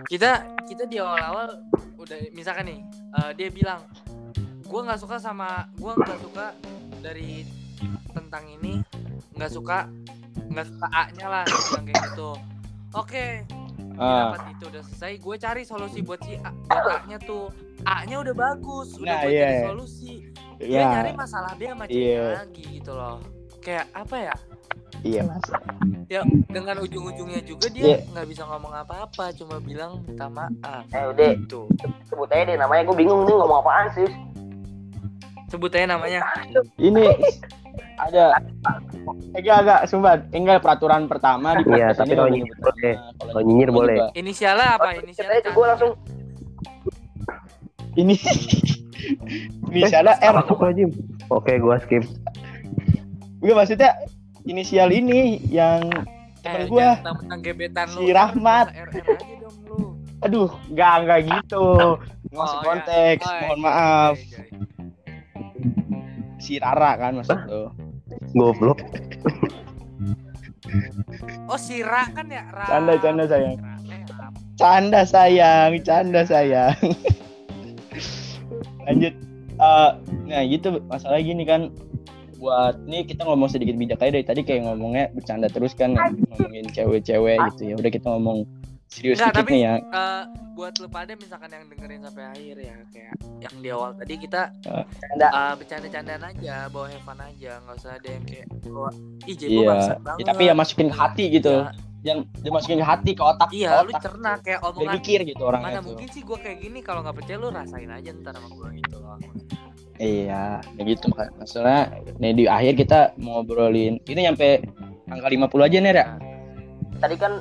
kita 0.07 0.31
kita 0.67 0.85
di 0.85 1.01
awal 1.01 1.17
awal 1.19 1.49
udah 1.97 2.21
misalkan 2.31 2.69
nih 2.69 2.81
eh, 3.17 3.31
dia 3.33 3.49
bilang 3.49 3.81
gue 4.61 4.81
nggak 4.83 5.01
suka 5.01 5.17
sama 5.17 5.65
gue 5.73 5.89
nggak 5.89 6.21
suka 6.21 6.53
dari 7.01 7.49
tentang 8.13 8.45
ini 8.53 8.85
nggak 9.33 9.51
suka 9.51 9.89
nggak 10.47 10.67
suka 10.69 10.87
A-nya 10.91 11.27
lah 11.27 11.43
dia 11.43 11.61
bilang 11.67 11.85
kayak 11.87 12.01
gitu 12.05 12.31
oke 12.93 13.25
di 13.97 14.03
Ah, 14.03 14.31
rapat 14.31 14.53
itu 14.53 14.65
udah 14.69 14.83
selesai 14.85 15.13
gue 15.17 15.37
cari 15.39 15.63
solusi 15.65 15.99
buat 16.01 16.21
si 16.21 16.37
A, 16.37 16.51
buat 16.69 17.01
A-nya 17.03 17.19
tuh 17.19 17.49
A-nya 17.83 18.17
udah 18.21 18.35
bagus 18.35 18.89
udah 18.95 19.09
Nah, 19.09 19.19
gue 19.23 19.33
iya, 19.33 19.41
cari 19.41 19.55
iya. 19.55 19.65
solusi 19.65 20.13
dia 20.57 20.69
iya, 20.69 20.85
nyari 20.91 21.11
masalah 21.13 21.53
dia 21.55 21.69
sama 21.71 21.85
ceweknya 21.85 22.05
Iya. 22.07 22.27
lagi 22.39 22.65
gitu 22.71 22.93
loh 22.93 23.17
kayak 23.59 23.87
apa 23.91 24.17
ya 24.23 24.37
iya 25.03 25.21
mas. 25.23 25.43
ya 26.07 26.21
dengan 26.47 26.77
ujung-ujungnya 26.79 27.41
juga 27.43 27.67
Iya. 27.69 27.75
dia 27.99 28.07
nggak 28.07 28.27
bisa 28.27 28.43
ngomong 28.45 28.73
apa-apa 28.75 29.25
cuma 29.33 29.57
bilang 29.59 30.01
minta 30.03 30.29
maaf 30.29 30.85
Eh 30.89 31.05
udah, 31.07 31.31
gitu 31.37 31.67
sebut 32.05 32.29
aja 32.31 32.43
deh 32.45 32.57
namanya 32.57 32.85
gue 32.85 32.97
bingung 32.97 33.25
nih 33.25 33.35
ngomong 33.35 33.59
apaan 33.61 33.89
sih. 33.91 34.09
sebut 35.47 35.71
aja 35.71 35.87
namanya 35.89 36.21
Ini 36.77 37.05
ada 37.97 38.25
enggak 39.33 39.57
enggak 39.59 39.81
sumpah 39.87 40.15
enggak 40.31 40.61
peraturan 40.61 41.07
pertama 41.07 41.57
di 41.57 41.65
Iya, 41.71 41.93
tapi 41.93 42.13
kalau 42.13 42.29
nyinyir 42.29 42.57
boleh. 42.59 42.95
Kalau 42.95 43.27
Kalau 43.27 43.43
nyinyir 43.43 43.71
boleh. 43.71 43.97
inisialnya 44.15 44.69
apa 44.77 44.89
inisialnya 44.97 45.41
gue 45.47 45.67
langsung 45.67 45.93
Ini 47.97 48.13
inisialnya 49.71 50.15
R. 50.21 50.37
Oke, 51.29 51.53
gue 51.57 51.77
skip. 51.81 52.05
Enggak 53.41 53.57
maksudnya 53.57 53.91
inisial 54.45 54.91
ini 54.91 55.41
yang 55.47 55.89
temen 56.45 56.71
eh, 56.71 57.39
gebetan 57.43 57.89
Si 57.89 58.05
lu 58.05 58.13
Rahmat. 58.13 58.71
Nggak 58.71 58.93
usah 58.93 59.03
RR 59.03 59.17
aja 59.17 59.35
dong 59.41 59.57
lu 59.65 59.79
Aduh, 60.23 60.49
enggak 60.69 60.93
enggak 61.01 61.21
gitu. 61.25 61.67
Masuk 62.29 62.37
Oh, 62.37 62.61
iya. 62.61 62.67
konteks. 62.67 63.23
Oh, 63.23 63.31
iya. 63.31 63.41
Mohon 63.43 63.59
maaf. 63.61 64.17
Oke, 64.17 64.37
oke. 64.37 64.57
Si 66.37 66.53
Rara 66.57 66.91
kan 66.97 67.13
maksud 67.17 67.41
lo. 67.49 67.73
Goblok. 68.37 68.79
oh 71.49 71.57
si 71.57 71.81
Ra 71.81 72.05
kan 72.13 72.29
ya 72.29 72.45
Ra 72.53 72.69
Canda, 72.69 72.95
canda, 73.01 73.25
sayang. 73.25 73.57
Eh. 73.57 74.05
Canda 74.61 75.01
sayang, 75.09 75.73
canda 75.81 76.23
sayang. 76.29 76.77
Lanjut. 78.85 79.15
Eh, 79.57 79.91
nah 80.29 80.43
gitu 80.45 80.85
masalah 80.85 81.17
gini 81.25 81.49
kan 81.49 81.73
buat 82.37 82.77
nih 82.85 83.09
kita 83.09 83.25
ngomong 83.25 83.49
sedikit 83.49 83.73
bijak 83.81 84.05
aja 84.05 84.13
dari 84.13 84.27
tadi 84.29 84.45
kayak 84.45 84.69
ngomongnya 84.69 85.09
bercanda 85.17 85.49
terus 85.49 85.73
kan 85.73 85.97
ngomongin 85.97 86.69
cewek-cewek 86.69 87.41
gitu 87.53 87.73
ya 87.73 87.75
udah 87.81 87.89
kita 87.89 88.07
ngomong 88.13 88.45
serius 88.89 89.19
Nggak, 89.19 89.33
tapi- 89.35 89.53
nih 89.53 89.63
ya. 89.63 89.75
Eh, 89.79 90.23
buat 90.53 90.73
lu 90.77 90.89
pada 90.89 91.13
misalkan 91.13 91.49
yang 91.49 91.69
dengerin 91.69 92.01
sampai 92.01 92.25
akhir 92.27 92.57
ya 92.57 92.77
kayak 92.89 93.13
yang 93.39 93.55
di 93.61 93.69
awal 93.69 93.93
tadi 93.93 94.15
kita. 94.17 94.43
Canda. 94.65 95.29
eh, 95.29 95.53
bercanda-candaan 95.55 96.23
aja 96.27 96.55
bawa 96.67 96.87
have 96.89 97.03
fun 97.03 97.19
aja 97.19 97.53
nggak 97.61 97.77
usah 97.77 97.93
ada 97.95 98.09
yang 98.09 98.25
kayak 98.25 98.47
bawa 98.65 98.89
ih 99.23 99.37
jadi 99.37 99.53
iya. 99.55 99.69
bangsat 99.69 99.91
Ya, 99.93 100.03
banget. 100.03 100.25
tapi 100.27 100.43
ya 100.43 100.55
masukin 100.55 100.89
ke 100.89 100.97
hati 100.97 101.25
gitu. 101.31 101.55
Iya, 101.55 101.71
yang 102.05 102.19
dimasukin 102.39 102.79
ke 102.79 102.87
hati 102.87 103.11
ke 103.13 103.23
otak 103.23 103.49
iya 103.51 103.69
ke 103.69 103.83
lu 103.83 103.91
otak, 103.91 104.01
cerna 104.01 104.31
gitu. 104.33 104.45
kayak 104.47 104.61
omongan 104.63 104.95
mikir 104.95 105.19
gitu 105.27 105.43
orangnya 105.43 105.67
mana 105.67 105.77
tuh. 105.77 105.87
mungkin 105.91 106.09
sih 106.09 106.23
gua 106.23 106.39
kayak 106.39 106.59
gini? 106.59 106.79
Kalau 106.81 107.01
nggak 107.03 107.17
percaya 107.17 107.37
lu 107.37 107.49
rasain 107.51 107.91
aja 107.91 108.11
ntar 108.15 108.33
sama 108.33 108.49
gua 108.49 108.69
gitu 108.73 108.97
loh. 108.97 109.17
Iya 109.97 110.41
ya 110.73 110.83
gitu. 110.85 111.07
Maksudnya 111.11 111.79
nih 112.17 112.33
di 112.33 112.45
akhir 112.47 112.73
kita 112.77 112.99
mau 113.19 113.41
ngobrolin 113.41 113.99
ini 114.03 114.21
nyampe 114.23 114.61
angka 115.05 115.29
50 115.29 115.67
aja 115.67 115.77
nih 115.77 115.93
ya? 115.93 116.05
Tadi 116.97 117.15
kan 117.17 117.33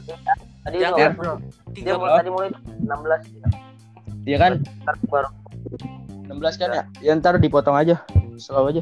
tadi 0.66 0.76
jangan 0.82 1.14
bro? 1.14 1.34
dia 1.70 1.74
tiga 1.78 1.94
mulai 1.96 2.18
tadi 2.20 2.30
mulai 2.30 2.50
16 2.82 3.56
Iya 4.26 4.38
kan? 4.42 4.54
Ntar 4.82 4.96
baru. 5.06 5.30
16 6.26 6.58
kan 6.58 6.70
ya? 6.74 6.84
Ya 6.98 7.12
ntar 7.14 7.38
dipotong 7.38 7.78
aja. 7.78 8.02
Slow 8.42 8.74
aja. 8.74 8.82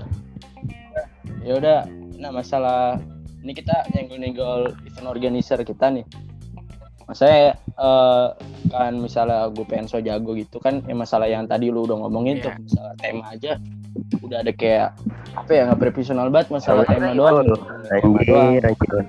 Ya 1.43 1.59
udah. 1.59 1.83
Nah 2.15 2.31
masalah 2.31 2.95
ini 3.43 3.51
kita 3.51 3.83
nyenggol-nyenggol 3.91 4.71
event 4.87 5.07
organizer 5.11 5.59
kita 5.61 5.91
nih. 5.91 6.07
Maksudnya 7.03 7.59
eh, 7.59 8.27
kan 8.71 8.95
misalnya 8.95 9.51
gue 9.51 9.67
pengen 9.67 9.91
so 9.91 9.99
jago 9.99 10.31
gitu 10.31 10.63
kan 10.63 10.79
ya 10.87 10.95
masalah 10.95 11.27
yang 11.27 11.43
tadi 11.43 11.67
lu 11.67 11.83
udah 11.83 11.99
ngomongin 12.07 12.39
Iya. 12.39 12.43
tuh 12.47 12.51
masalah 12.63 12.93
tema 12.95 13.23
aja. 13.35 13.51
Udah 14.23 14.39
ada 14.39 14.51
kayak 14.55 14.95
apa 15.35 15.51
ya 15.51 15.61
nggak 15.67 15.81
profesional 15.83 16.31
banget 16.31 16.55
masalah 16.55 16.87
tema 16.87 17.11
doang. 17.11 17.43
Anjir 17.91 18.63
anjir 18.63 19.03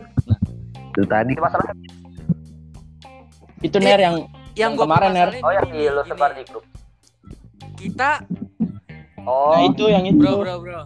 itu 0.95 1.03
tadi. 1.07 1.33
masalah 1.39 1.71
itu 3.65 3.77
ner 3.79 3.97
yang 3.97 4.17
yang, 4.55 4.71
Yang 4.71 4.71
gua 4.77 4.85
kemarin, 4.87 5.11
Ner. 5.11 5.29
oh 5.41 5.51
yang 5.51 5.67
di 5.67 5.83
lu 5.89 6.03
sebar 6.05 6.31
di 6.31 6.43
grup. 6.45 6.65
Kita 7.75 8.23
oh. 9.25 9.51
Nah 9.51 9.63
itu 9.67 9.85
yang 9.89 10.05
itu. 10.05 10.21
Bro 10.21 10.41
bro 10.41 10.57
bro. 10.61 10.83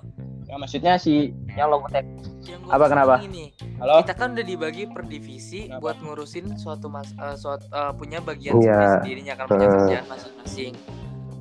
Ya, 0.48 0.56
maksudnya 0.56 0.96
si 0.96 1.36
yang 1.52 1.68
logo 1.68 1.84
tag 1.92 2.08
yang 2.40 2.64
Apa, 2.64 2.88
kenapa? 2.88 3.20
ini 3.20 3.52
halo? 3.76 4.00
Kita 4.00 4.14
kan 4.16 4.32
udah 4.32 4.40
dibagi 4.42 4.88
per 4.88 5.04
divisi 5.04 5.68
Kenapa? 5.68 5.82
buat 5.84 5.96
ngurusin 6.00 6.56
suatu 6.56 6.88
mas 6.88 7.12
eh, 7.12 7.36
suatu 7.36 7.68
eh, 7.68 7.92
punya 7.92 8.24
bagian 8.24 8.56
Iya. 8.56 9.04
sendirinya 9.04 9.34
kan? 9.36 9.44
Punya 9.44 9.68
kerjaan 9.68 10.04
masing-masing. 10.08 10.72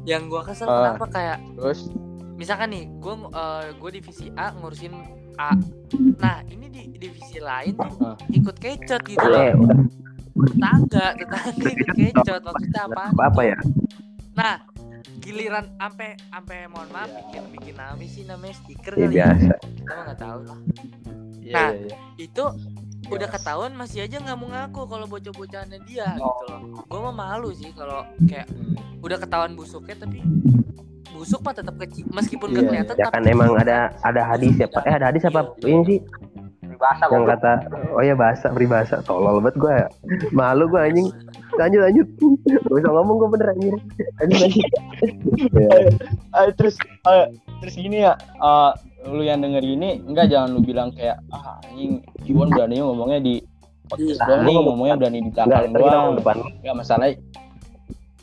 Yang 0.04 0.21
gua 0.28 0.41
kesel 0.43 0.65
Eh. 0.65 0.73
kenapa 0.73 1.06
kayak 1.08 1.38
terus? 1.56 1.80
misalkan 2.36 2.69
nih 2.69 2.84
gua 3.00 3.15
eh, 3.32 3.65
gua 3.73 3.89
divisi 3.89 4.28
A 4.36 4.52
ngurusin 4.52 4.91
A. 5.39 5.56
Nah 6.19 6.43
ini 6.45 6.67
di 6.67 7.00
divisi 7.00 7.39
lain 7.39 7.71
tuh 7.73 7.95
Ah. 8.04 8.19
ikut 8.28 8.56
kecot 8.58 9.02
gitu 9.06 9.23
eh 9.23 9.56
loh. 9.56 9.63
udah 9.63 9.80
tetangga 10.39 11.06
tetangga 11.15 11.67
ikut 11.67 11.89
kecot 11.95 12.41
maksudnya 12.43 12.82
apa 12.86 13.04
apa, 13.10 13.23
apa 13.26 13.41
ya 13.43 13.58
nah 14.34 14.56
giliran 15.17 15.65
ampe 15.78 16.13
ampe 16.30 16.56
mohon 16.67 16.89
maaf 16.89 17.10
Iya. 17.10 17.19
bikin 17.19 17.43
bikin 17.52 17.76
apa 17.76 18.04
sih 18.06 18.23
namanya 18.23 18.56
stiker 18.56 18.93
ya 18.93 19.00
kali 19.00 19.15
ya 19.15 19.28
biasa 19.28 19.54
Gua 19.82 19.97
nggak 20.04 20.19
tahu 20.19 20.39
lah 20.43 20.60
iya 21.39 21.54
Nah. 21.54 21.69
iya, 21.69 21.80
iya. 21.82 21.97
itu 22.17 22.43
udah 23.08 23.30
ketahuan 23.30 23.71
masih 23.71 24.04
aja 24.04 24.17
nggak 24.17 24.36
mau 24.36 24.47
ngaku 24.47 24.82
kalau 24.86 25.06
bocah-bocahannya 25.06 25.80
dia 25.84 26.08
Oh. 26.13 26.28
gitu 26.28 26.43
loh 26.45 26.60
gue 26.82 27.00
mah 27.02 27.15
malu 27.15 27.50
sih 27.52 27.71
kalau 27.71 28.04
kayak 28.21 28.47
Hmm. 28.47 28.76
udah 29.00 29.17
ketahuan 29.17 29.54
busuknya 29.54 29.95
tapi 29.97 30.19
busuk 31.10 31.39
mah 31.39 31.50
tetap 31.52 31.76
kecil 31.78 32.06
meskipun 32.10 32.47
Iya, 32.47 32.54
gak 32.54 32.67
kelihatan 32.67 32.95
ya 32.95 33.06
kan 33.10 33.23
emang 33.26 33.52
ada 33.58 33.78
ada 34.04 34.21
hadis 34.23 34.54
ya 34.54 34.67
pak 34.67 34.84
eh 34.84 34.93
ada 34.93 35.06
hadis 35.08 35.23
apa 35.23 35.41
Iya. 35.58 35.71
ini 35.71 35.82
sih 35.84 36.00
Bahasa 36.78 37.04
yang 37.08 37.26
kata 37.28 37.52
oh 37.90 38.02
ya 38.02 38.13
bahasa 38.13 38.48
peribahasa 38.48 38.96
tolol 39.02 39.38
banget 39.40 39.56
gue 39.58 39.76
malu 40.32 40.66
gue 40.68 40.78
anjing. 40.80 41.08
Lanjut 41.54 41.82
lanjut. 41.82 42.08
Gak 42.46 42.76
bisa 42.76 42.90
ngomong 42.90 43.16
gue 43.18 43.30
bener 43.34 43.48
anjir 43.50 43.74
lanjut 44.18 44.38
lanjut. 44.40 44.66
Ya. 45.52 45.70
Ah, 46.38 46.54
terus 46.54 46.78
ah, 47.04 47.26
terus 47.60 47.74
gini 47.74 48.02
ya 48.02 48.13
ah, 48.38 48.70
lu 49.04 49.22
yang 49.22 49.42
denger 49.42 49.63
ini 49.63 49.98
enggak 50.00 50.30
jangan 50.30 50.54
lu 50.54 50.62
bilang 50.62 50.94
kayak 50.94 51.18
ah 51.30 51.58
anjing 51.63 51.98
Iwan 52.24 52.54
berani 52.54 52.78
ngomongnya 52.78 53.20
di 53.20 53.36
podcast 53.88 54.22
doang 54.22 54.44
nih 54.44 54.54
ngomongnya 54.56 54.96
berani 54.96 55.20
di 55.20 55.30
enggak 55.30 55.46
belakang 55.48 55.74
doang. 55.74 56.16
depan. 56.16 56.36
Enggak 56.62 56.76
masalah 56.78 57.08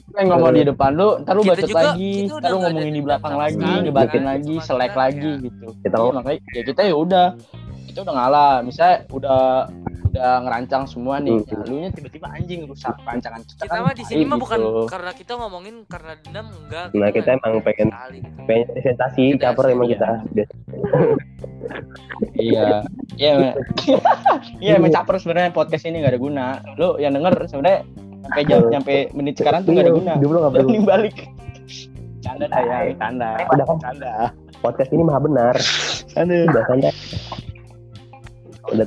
Lu 0.06 0.22
yang 0.22 0.28
ngomong 0.30 0.54
di 0.54 0.62
depan 0.62 0.90
lu, 0.94 1.08
ntar 1.26 1.34
lu 1.34 1.42
bacot 1.42 1.66
juga- 1.66 1.90
lagi, 1.90 2.30
ntar 2.30 2.46
lu 2.46 2.56
ngomongin 2.62 2.94
di 2.94 3.02
belakang 3.02 3.34
lagi, 3.34 3.66
ngebatin 3.82 4.22
lagi, 4.22 4.54
selek 4.62 4.94
lagi 4.94 5.26
ya- 5.26 5.42
gitu. 5.42 5.66
Kita 5.74 5.90
Iya, 5.90 5.98
ngomong- 5.98 6.14
makanya 6.14 6.40
ya 6.54 6.62
kita 6.62 6.80
ya 6.84 6.94
udah 6.94 7.26
kita 7.84 7.98
udah 8.00 8.14
ngalah, 8.14 8.52
misalnya 8.60 8.96
udah 9.08 9.42
udah 10.06 10.34
ngerancang 10.40 10.86
semua 10.86 11.18
nih, 11.18 11.34
Hmm. 11.34 11.50
ya, 11.50 11.58
lu 11.64 11.76
nya 11.76 11.90
tiba-tiba 11.90 12.30
anjing 12.30 12.62
rusak 12.64 12.94
rancangan 13.00 13.42
kita, 13.42 13.62
kita 13.62 13.74
kan 13.74 13.82
mah 13.82 13.94
di 13.94 14.04
sini 14.04 14.22
mah 14.22 14.38
bukan 14.38 14.58
gitu. 14.58 14.82
karena 14.86 15.10
kita 15.12 15.32
ngomongin 15.34 15.74
karena 15.84 16.12
dendam 16.16 16.46
enggak 16.54 16.86
Nah, 16.92 17.08
kita 17.10 17.28
emang 17.34 17.52
pengen- 17.60 17.90
sekali 17.90 18.18
gitu. 18.20 18.40
pengen 18.44 18.66
presentasi 18.68 19.22
caper 19.36 19.64
emang 19.68 19.86
iya. 19.86 19.92
kita 19.92 20.08
Iya, 22.34 22.66
iya, 23.16 23.32
iya 24.62 24.72
emang 24.76 24.92
caper 24.92 25.18
sebenarnya 25.18 25.50
podcast 25.50 25.82
ini 25.82 25.98
gak 25.98 26.12
ada 26.12 26.20
guna. 26.20 26.46
Lu 26.74 26.94
yang 26.96 27.10
denger 27.12 27.34
sebenarnya 27.48 27.80
sampai 28.22 28.42
jam 28.44 28.60
sampai 28.70 28.96
menit 29.10 29.34
sekarang 29.34 29.64
tuh 29.64 29.72
gak 29.72 29.82
ada 29.82 29.92
guna. 29.92 30.12
dulu 30.16 30.36
nggak 30.38 30.52
perlu 30.52 30.68
Berani 30.68 30.80
balik. 30.84 31.16
Canda 32.20 32.46
dah 32.46 32.60
ya, 32.60 32.76
canda. 32.94 33.30
udah 33.44 33.66
kan 33.66 33.76
Canda. 33.82 34.12
podcast 34.60 34.90
ini 34.90 35.02
maha 35.02 35.20
benar 35.20 35.54
Canda. 36.08 36.36
udah 36.48 36.62
santai 36.64 36.92
udah 38.66 38.86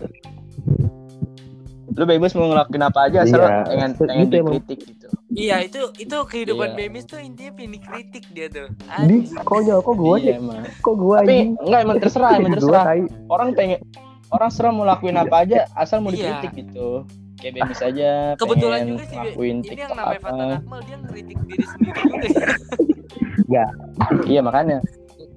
Lu 1.89 2.05
bebas 2.05 2.29
mau 2.31 2.45
ngelakuin 2.45 2.83
apa 2.83 3.09
aja 3.09 3.25
asal 3.25 3.41
Iya, 3.41 3.65
pengen 3.65 3.89
gitu 3.89 4.03
pengen 4.05 4.27
emang. 4.27 4.53
dikritik 4.53 4.79
gitu. 4.85 5.07
iya 5.29 5.55
itu 5.59 5.81
itu 5.97 6.13
kehidupan 6.13 6.69
Iya. 6.69 6.77
Bemis 6.79 7.03
tuh 7.03 7.17
intinya 7.17 7.51
pengen 7.53 7.71
dikritik 7.73 8.23
dia 8.31 8.47
tuh 8.47 8.67
di 9.03 9.15
konyol 9.39 9.81
kok 9.81 9.95
gue 9.95 10.15
sih 10.19 10.25
Iya 10.27 10.37
emang. 10.37 10.61
kok 10.77 10.93
gue 10.95 11.17
Tapi 11.17 11.35
enggak 11.57 11.79
emang 11.81 11.97
terserah, 11.97 12.31
emang 12.35 12.53
Gua 12.53 12.59
terserah. 12.59 12.85
Orang 13.27 13.49
pengen 13.53 13.79
orang 14.29 14.49
serah 14.51 14.69
mau 14.69 14.83
lakuin 14.83 15.15
apa 15.15 15.35
aja 15.41 15.65
asal 15.73 15.97
mau 15.99 16.11
Iya. 16.11 16.37
dikritik 16.37 16.51
gitu. 16.63 17.01
Kayak 17.35 17.53
bebas 17.55 17.79
aja 17.81 18.09
kebetulan 18.35 18.79
juga 18.83 19.03
sih 19.03 19.17
ini 19.17 19.41
yang 19.41 19.59
TikTok 19.61 19.89
namanya 19.91 20.05
apa. 20.11 20.17
Fatan 20.23 20.49
Akmal 20.53 20.79
dia 20.81 20.97
ngeritik 20.99 21.37
diri 21.43 21.65
sendiri 21.65 21.99
juga 22.03 22.27
ya. 23.47 23.65
Iya 24.27 24.41
makanya. 24.43 24.77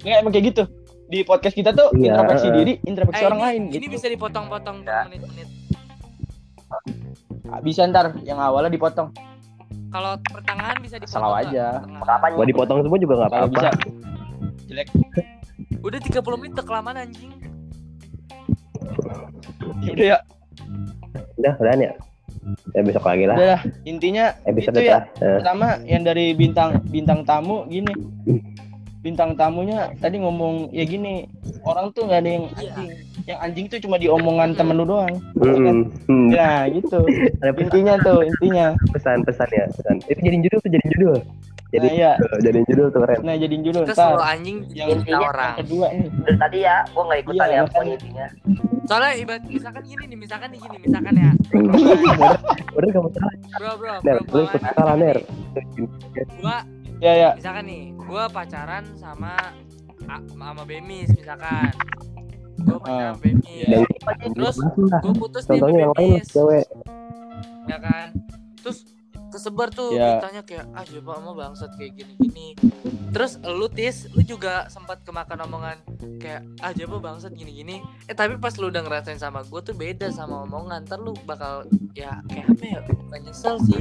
Enggak 0.00 0.18
emang 0.18 0.32
kayak 0.34 0.46
gitu. 0.46 0.62
Di 1.10 1.26
podcast 1.26 1.52
kita 1.52 1.74
tuh 1.74 1.90
Iya, 1.92 2.14
introspeksi 2.14 2.48
diri, 2.54 2.72
introspeksi 2.80 3.18
Eh, 3.20 3.26
orang 3.26 3.40
ini, 3.40 3.44
lain 3.44 3.62
ini 3.68 3.76
gitu. 3.82 3.94
bisa 3.98 4.06
dipotong-potong 4.06 4.76
Ya. 4.80 5.04
menit-menit 5.04 5.48
Ah, 7.50 7.58
Bisa 7.58 7.82
ntar 7.84 8.14
yang 8.22 8.38
awalnya 8.38 8.70
dipotong. 8.70 9.10
kalau 9.90 10.14
pertengahan 10.22 10.78
bisa 10.78 11.02
dipotong 11.02 11.18
Salah 11.18 11.42
aja. 11.42 11.82
Kapan 11.82 12.30
mau 12.32 12.46
dipotong 12.46 12.78
semua 12.80 12.94
juga 12.96 13.14
nggak 13.18 13.28
apa-apa 13.28 13.50
bisa. 13.50 13.70
Jelek. 14.64 14.88
udah 15.86 15.98
30 15.98 16.14
menit 16.38 16.54
kelamaan 16.62 16.96
anjing 17.00 17.34
Udah 19.82 20.06
ya, 20.06 20.18
Udah, 21.34 21.52
udah 21.58 21.72
ya. 21.74 21.92
Ya 22.70 22.80
besok 22.80 23.02
lagi 23.02 23.24
lah. 23.26 23.34
udah 23.34 23.48
lah. 23.50 23.62
Intinya 23.82 24.38
Episode 24.44 24.78
itu 24.78 24.86
ya. 24.86 25.10
Eh, 25.18 25.42
Pertama 25.42 25.82
yang 25.82 26.06
dari 26.06 26.32
bintang 26.32 26.78
bintang 26.86 27.26
tamu 27.26 27.66
gini. 27.66 27.90
Bintang 29.00 29.32
tamunya 29.32 29.88
tadi 29.96 30.16
ngomong 30.16 30.68
ya 30.70 30.84
gini, 30.84 31.24
orang 31.62 31.88
tuh 31.90 32.04
nggak 32.04 32.20
ada 32.20 32.30
yang 32.30 32.44
Iya. 32.52 32.68
anjing. 32.70 32.90
Yang 33.22 33.38
anjing 33.40 33.66
tuh 33.66 33.78
cuma 33.80 33.96
di 33.96 34.06
omongan 34.06 34.52
temen 34.52 34.76
lu 34.76 34.84
doang. 34.84 35.14
mm, 35.34 35.80
mm. 36.04 36.26
Ya 36.30 36.68
gitu. 36.68 37.00
Intinya 37.56 37.96
tuh, 37.98 38.20
intinya. 38.22 38.76
pesan-pesan 38.92 39.48
ya, 39.50 39.64
pesan. 39.70 39.94
Itu 40.04 40.20
jadiin 40.20 40.42
judul 40.42 40.58
tuh, 40.60 40.70
jadiin 40.70 40.92
judul. 40.94 41.16
Jadi 41.70 41.86
Nah, 41.86 41.94
iya. 41.94 42.12
jadiin 42.42 42.66
judul 42.66 42.86
tuh 42.90 43.00
keren. 43.00 43.18
Nah, 43.22 43.34
jadiin 43.38 43.62
judul 43.62 43.82
ntar. 43.84 43.94
selalu 43.94 44.20
anjing 44.26 44.56
Yang 44.68 45.06
orang. 45.14 45.52
kedua 45.56 45.86
nih. 45.88 46.08
Dari 46.10 46.36
tadi 46.36 46.58
ya, 46.60 46.76
gua 46.90 47.02
nggak 47.06 47.20
ikutan 47.22 47.46
Iya, 47.46 47.54
ya 47.54 47.62
pokoknya 47.64 47.92
intinya. 47.94 48.26
Soalnya 48.82 49.12
ibarat 49.16 49.42
misalkan 49.46 49.82
gini 49.86 50.04
nih, 50.04 50.18
misalkan 50.18 50.48
nih 50.50 50.60
gini, 50.60 50.76
misalkan 50.82 51.14
ya. 51.14 51.30
Udah 52.74 52.88
kamu 52.90 53.08
salah, 53.14 53.34
Bro, 53.54 53.70
bro, 53.76 53.94
Ner. 54.02 54.16
bro, 54.20 54.34
Lu 54.34 54.40
ikut 54.44 54.62
salah, 54.68 54.94
Ner. 54.94 55.18
Gua 56.36 56.56
Ya 57.00 57.12
ya. 57.14 57.30
misalkan 57.32 57.64
nih, 57.64 57.82
gua 57.98 58.28
pacaran 58.28 58.84
sama 58.94 59.36
sama 60.28 60.62
Bemis 60.62 61.08
misalkan. 61.10 61.72
Gua 62.60 62.76
pacaran 62.78 63.00
Ah, 63.02 63.10
sama 63.10 63.20
Bemis. 63.20 63.44
iya. 63.46 63.78
Dan 64.20 64.30
Terus 64.32 64.56
gua 65.00 65.12
putus 65.14 65.44
nih 65.44 65.50
Contohnya 65.56 65.72
sama 65.72 65.80
yang 65.80 65.92
lain 65.94 66.10
Bemis. 66.14 66.28
cewek. 66.28 66.66
ya 67.62 67.78
kan 67.78 68.08
terus 68.58 68.82
kesebar 69.30 69.70
tuh 69.70 69.94
Ya. 69.94 70.18
beritanya 70.18 70.42
kayak 70.42 70.66
ah 70.74 70.82
coba 70.82 71.12
sama 71.14 71.32
bangsat 71.38 71.70
kayak 71.72 71.92
gini-gini 71.94 72.58
terus 73.08 73.38
lu 73.38 73.70
tis 73.70 74.10
lu 74.10 74.22
juga 74.22 74.66
sempat 74.66 75.06
kemakan 75.06 75.46
omongan 75.46 75.78
kayak 76.18 76.42
ah 76.58 76.74
coba 76.74 76.96
bangsat 77.00 77.30
gini-gini 77.32 77.78
eh 78.04 78.16
tapi 78.16 78.34
pas 78.36 78.50
lu 78.52 78.66
udah 78.66 78.82
ngerasain 78.82 79.16
sama 79.16 79.46
gue 79.46 79.60
tuh 79.62 79.70
beda 79.72 80.10
sama 80.10 80.42
omongan 80.42 80.82
ntar 80.82 80.98
lu 80.98 81.14
bakal 81.22 81.62
ya 81.94 82.18
kayak 82.26 82.50
apa 82.50 82.64
ya 82.66 82.78
bukan 82.82 83.20
nyesel 83.22 83.54
sih 83.62 83.78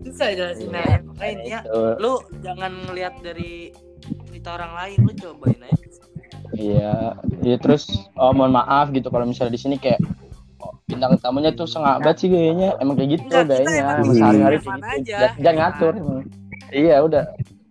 susah 0.00 0.28
jelasin 0.30 0.70
ya 0.70 1.00
makanya 1.02 1.32
intinya 1.34 1.60
Tuh. 1.64 1.94
lu 1.98 2.12
jangan 2.40 2.72
ngelihat 2.86 3.14
dari 3.20 3.74
cerita 4.26 4.48
orang 4.54 4.72
lain 4.74 4.98
lu 5.02 5.12
cobain 5.14 5.60
aja 5.62 5.86
Iya, 6.50 7.12
iya 7.44 7.56
terus 7.56 7.86
oh, 8.14 8.32
mohon 8.32 8.50
maaf 8.50 8.88
gitu 8.90 9.12
kalau 9.12 9.28
misalnya 9.28 9.52
di 9.52 9.60
sini 9.60 9.76
kayak 9.76 10.00
oh, 10.58 10.72
bintang 10.88 11.20
tamunya 11.20 11.52
tuh 11.52 11.68
sengabat 11.68 12.16
sih 12.16 12.26
kayaknya 12.26 12.72
emang 12.80 12.96
kayak 12.96 13.20
gitu 13.20 13.28
Enggak, 13.28 13.44
kayaknya 13.52 13.76
emang 13.78 13.98
bisa 14.00 14.16
sehari-hari 14.16 14.56
kayak 14.56 14.64
gitu. 14.64 14.88
aja, 14.88 15.16
Jangan- 15.20 15.36
Jangan 15.38 15.44
ya 15.44 15.60
ngatur. 15.60 15.92
emang. 15.94 16.22
Iya 16.68 16.96
udah. 17.04 17.24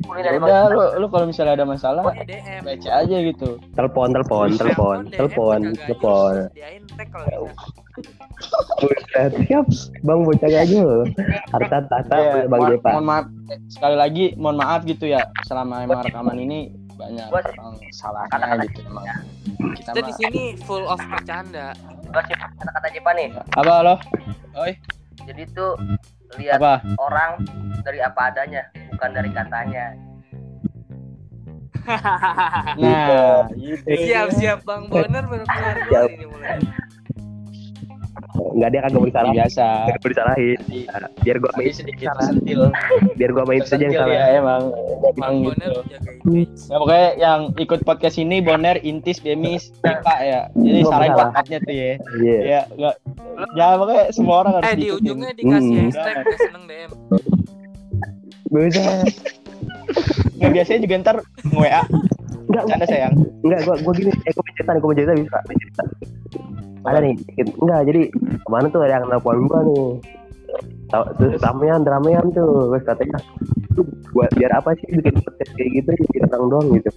Ya 0.07 0.31
udah 0.31 0.59
lu 0.69 0.81
lu 1.01 1.07
kalau 1.09 1.25
misalnya 1.25 1.53
ada 1.57 1.65
masalah 1.65 2.03
DM 2.21 2.61
baca 2.63 2.91
aja 2.95 3.17
gitu. 3.17 3.49
Telepon, 3.73 4.07
telepon, 4.13 4.47
Iya. 4.47 4.59
telepon, 4.61 4.97
telepon, 5.09 5.59
telepon. 5.75 6.33
Siap. 9.45 9.65
Bang 10.05 10.21
bocah 10.23 10.49
aja 10.49 10.77
loh. 10.81 11.03
Harta 11.51 11.77
Iya, 11.81 12.05
punya 12.05 12.47
Bang 12.47 12.61
mohon, 12.61 12.71
Jepa. 12.77 12.89
mohon 12.93 13.05
maaf 13.05 13.25
eh, 13.49 13.59
sekali 13.69 13.95
lagi 13.97 14.25
mohon 14.37 14.57
maaf 14.57 14.81
gitu 14.85 15.05
ya 15.09 15.25
selama 15.45 15.81
emang 15.83 16.05
rekaman 16.05 16.37
ini 16.37 16.59
banyak 16.97 17.29
emang 17.29 17.75
salahnya 17.93 18.65
gitu 18.69 18.79
emang. 18.85 19.05
Kita 19.77 19.89
Kita 19.93 20.01
di 20.05 20.13
sini 20.17 20.43
full 20.65 20.85
of 20.85 21.01
bercanda. 21.09 21.73
Sih 22.07 22.35
kata-kata 22.37 22.87
Jepa 22.93 23.11
nih. 23.13 23.29
apa 23.53 23.73
lo? 23.83 23.95
Oi, 24.57 24.73
Jadi 25.27 25.43
tuh 25.53 25.77
lihat 26.39 26.57
apa? 26.57 26.81
orang 26.97 27.41
dari 27.85 28.01
apa 28.01 28.33
adanya, 28.33 28.63
bukan 28.95 29.09
dari 29.13 29.29
katanya. 29.29 29.85
Nah, 32.75 33.47
gitu. 33.55 33.87
siap 33.87 34.27
siap 34.35 34.59
Bang 34.67 34.91
Boner 34.91 35.23
baru 35.23 35.45
keluar 35.47 36.09
ini 36.11 36.25
mulai. 36.27 36.59
Enggak 38.49 38.69
dia 38.69 38.81
kagak 38.81 38.95
mau 38.95 39.05
disalahin. 39.05 39.35
biasa. 39.35 39.65
Kagak 39.83 39.99
mau 39.99 40.09
disalahin. 40.09 40.57
Nah, 40.87 41.09
Biar 41.19 41.35
gua 41.37 41.51
main 41.53 41.71
sedikit 41.71 42.07
sentil. 42.19 42.61
biar 43.13 43.29
gua 43.31 43.43
main 43.43 43.61
saja 43.61 43.81
yang 43.81 43.93
salah. 43.93 44.13
ya 44.13 44.25
emang. 44.35 44.63
Emang 45.09 45.33
Boner 45.43 45.55
gitu. 45.67 45.81
jaga 45.89 46.11
image. 46.17 46.59
Ya, 46.63 46.75
pokoknya 46.77 47.07
yang 47.17 47.39
ikut 47.55 47.79
podcast 47.81 48.15
ini 48.15 48.37
Boner, 48.39 48.75
Intis, 48.79 49.17
Bemis, 49.17 49.73
Pipa 49.77 50.15
ya. 50.19 50.41
Jadi 50.53 50.79
salahin 50.81 51.11
salah. 51.11 51.19
podcastnya 51.25 51.57
tuh 51.59 51.73
ya. 51.73 51.91
Iya. 52.17 52.37
Ya, 52.39 52.61
enggak. 52.69 52.95
Ya 53.53 53.65
pokoknya 53.73 54.03
semua 54.09 54.35
orang 54.39 54.51
harus 54.55 54.65
Eh 54.65 54.75
di 54.75 54.87
ujungnya 54.89 55.31
dikasih 55.31 55.67
Hmm. 55.69 55.85
hashtag 55.87 56.15
udah 56.17 56.39
seneng 56.39 56.63
DM. 56.65 56.91
Buset. 58.47 59.07
Nggak 60.37 60.51
biasanya 60.53 60.79
juga 60.81 60.95
ntar 60.97 61.15
nge-WA. 61.43 61.81
Enggak, 62.47 62.63
Canda 62.65 62.85
sayang. 62.85 63.13
enggak 63.41 63.59
gua 63.61 63.75
gua 63.77 63.93
gini, 63.93 64.11
eh 64.13 64.31
gua 64.31 64.43
cerita 64.49 64.71
nih, 64.71 64.79
gua 64.79 64.87
mau 64.87 64.95
cerita 64.95 65.13
bisa. 65.13 65.37
Cerita. 65.49 65.83
Ada 66.87 66.99
nih, 67.03 67.15
enggak 67.59 67.81
jadi 67.83 68.01
kemarin 68.47 68.67
tuh 68.71 68.81
ada 68.87 68.93
yang 68.95 69.05
nelfon 69.11 69.37
gua 69.45 69.59
nih. 69.61 69.87
Terus 71.19 71.33
ramean, 71.43 71.83
ramean 71.83 72.25
tuh, 72.31 72.71
terus 72.71 72.83
katanya 72.87 73.19
lu 73.75 73.83
buat 74.15 74.31
biar 74.33 74.49
apa 74.57 74.73
sih 74.79 74.87
bikin 74.89 75.19
podcast 75.21 75.51
kayak 75.53 75.69
gitu 75.69 75.89
bikin 76.09 76.21
orang 76.31 76.45
doang 76.49 76.67
gitu. 76.73 76.89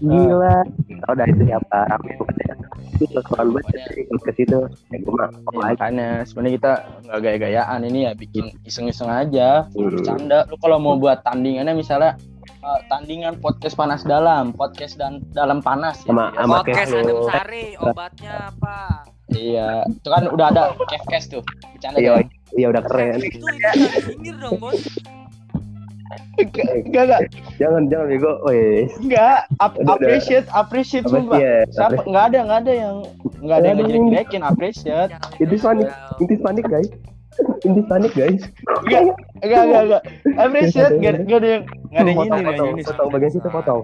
Gila. 0.00 0.56
Tahu 1.02 1.14
dari 1.18 1.32
itu 1.34 1.44
siapa? 1.50 1.78
Rame 1.90 2.10
tuh 2.16 2.24
katanya. 2.30 2.54
Itu 2.96 3.18
soal 3.26 3.46
banget 3.50 3.76
sih 3.92 4.06
podcast 4.08 4.38
itu. 4.38 4.58
Ya 4.94 4.96
gua 5.02 5.12
mah 5.18 5.28
Ya, 5.28 5.74
makanya 5.74 6.08
sebenarnya 6.24 6.54
kita 6.56 6.72
nggak 7.04 7.20
gaya-gayaan 7.20 7.80
ini 7.84 7.98
ya 8.08 8.12
bikin 8.14 8.44
iseng-iseng 8.64 9.10
aja, 9.10 9.66
Hmm. 9.74 9.90
bercanda. 9.92 10.46
Lu 10.48 10.56
kalau 10.62 10.78
mau 10.78 10.94
buat 10.96 11.20
tandingannya 11.26 11.74
misalnya 11.76 12.14
eh, 12.62 12.80
tandingan 12.86 13.34
podcast 13.36 13.74
panas 13.74 14.02
dalam, 14.02 14.50
podcast 14.52 14.94
dan 14.94 15.20
dalam 15.30 15.58
panas 15.58 15.98
ya. 16.02 16.10
Sama- 16.10 16.28
Ya, 16.28 16.40
sama 16.40 16.54
Podcast 16.56 16.90
Adem. 16.92 17.16
Sari 17.26 17.64
obatnya 17.76 18.32
apa? 18.48 18.78
Iya, 19.28 19.70
itu 19.88 20.08
kan 20.08 20.22
udah 20.28 20.46
ada 20.48 20.62
Kevkes 20.86 21.24
tuh. 21.28 21.42
Bercanda 21.72 21.98
Iya, 21.98 22.12
ya. 22.14 22.24
iya 22.52 22.66
udah 22.68 22.82
keren. 22.84 23.16
Itu 23.18 23.40
itu 23.40 23.98
singgir 24.04 24.36
dong 24.36 24.60
bos. 24.60 24.76
Enggak, 26.32 26.68
enggak, 26.84 27.20
Jangan 27.56 27.88
jangan 27.88 28.06
bego. 28.06 28.32
Wes. 28.44 28.92
enggak. 29.00 29.48
Ap- 29.58 29.72
Udah, 29.74 29.96
udah. 29.96 29.96
appreciate, 29.96 30.46
appreciate 30.50 31.04
Apa 31.04 31.12
sumpah. 31.14 31.38
Siapa 31.68 32.00
enggak 32.04 32.24
ada, 32.28 32.38
enggak 32.44 32.60
ada 32.60 32.72
yang 32.72 32.96
enggak 33.00 33.08
ada 33.08 33.16
yang 33.32 33.36
Nggak 33.42 33.56
ada 33.56 33.64
yang- 33.64 33.78
ngejelek-jelekin 33.80 34.42
appreciate. 34.44 35.10
Itu 35.40 35.54
panik. 35.58 35.88
Intis 36.20 36.40
panik 36.40 36.64
guys. 36.66 36.88
Intis 37.62 37.86
panik 37.86 38.12
guys. 38.12 38.42
Enggak, 38.84 39.00
enggak, 39.40 39.62
enggak, 39.62 39.82
enggak. 39.82 40.02
Appreciate 40.36 40.92
enggak 40.92 41.12
enggak 41.20 41.38
ada 41.38 41.48
yang 41.48 41.62
enggak 41.62 41.94
ada 41.94 42.02
yang 42.02 42.18
ini, 42.18 42.40
potong, 42.42 42.70
ini. 42.70 42.82
potong 42.84 43.08
bagian 43.08 43.30
situ 43.30 43.48
potong. 43.48 43.82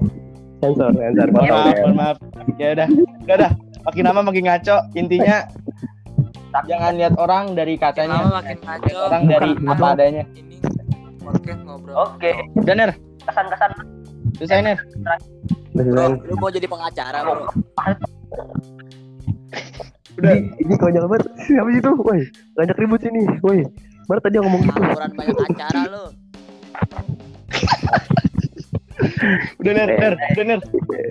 Sensor, 0.59 0.91
sensor, 0.91 1.29
Mohon 1.31 1.33
potong. 1.33 1.55
maaf, 1.55 1.71
ya. 1.71 1.81
mohon 1.81 1.97
maaf. 1.97 2.17
Ya 2.57 2.69
udah, 2.75 2.89
udah 3.23 3.37
dah. 3.39 3.53
Makin 3.87 4.03
lama 4.05 4.21
makin 4.23 4.45
ngaco. 4.45 4.77
Intinya 4.93 5.37
jangan 6.65 6.93
lihat 6.97 7.15
orang 7.15 7.53
dari 7.53 7.75
Makin 7.75 7.79
katanya, 7.79 8.17
lama 8.19 8.31
makin 8.43 8.59
ngaco. 8.61 8.97
orang 8.99 9.23
dari 9.25 9.51
apa 9.65 9.87
adanya. 9.95 10.23
Ini 10.35 10.57
podcast 11.23 11.61
ngobrol. 11.63 11.97
Oke, 12.11 12.33
Udah 12.57 12.75
Ner, 12.75 12.91
kesan-kesan 13.23 13.71
selesai 14.37 14.59
Ner. 14.61 14.79
Beneran. 15.71 16.19
Lu 16.27 16.35
mau 16.37 16.51
jadi 16.51 16.67
pengacara 16.67 17.23
bro? 17.23 17.47
Udah. 20.19 20.35
Ini, 20.35 20.51
ini 20.67 20.75
konyol 20.75 21.07
banget. 21.07 21.31
Siapa 21.47 21.69
sih 21.71 21.79
itu? 21.79 21.93
Woi, 22.03 22.21
ngajak 22.59 22.79
ribut 22.83 23.01
sini. 23.01 23.23
Woi, 23.39 23.63
baru 24.11 24.19
tadi 24.19 24.37
ngomong 24.43 24.63
gitu. 24.67 24.81
Laporan 24.83 25.11
banyak 25.15 25.37
acara 25.47 25.83
lu. 25.87 26.05
Udah 29.63 29.73
Ner, 29.79 29.89
Ner, 29.95 30.15
udah 30.19 30.45
Ner. 30.45 30.61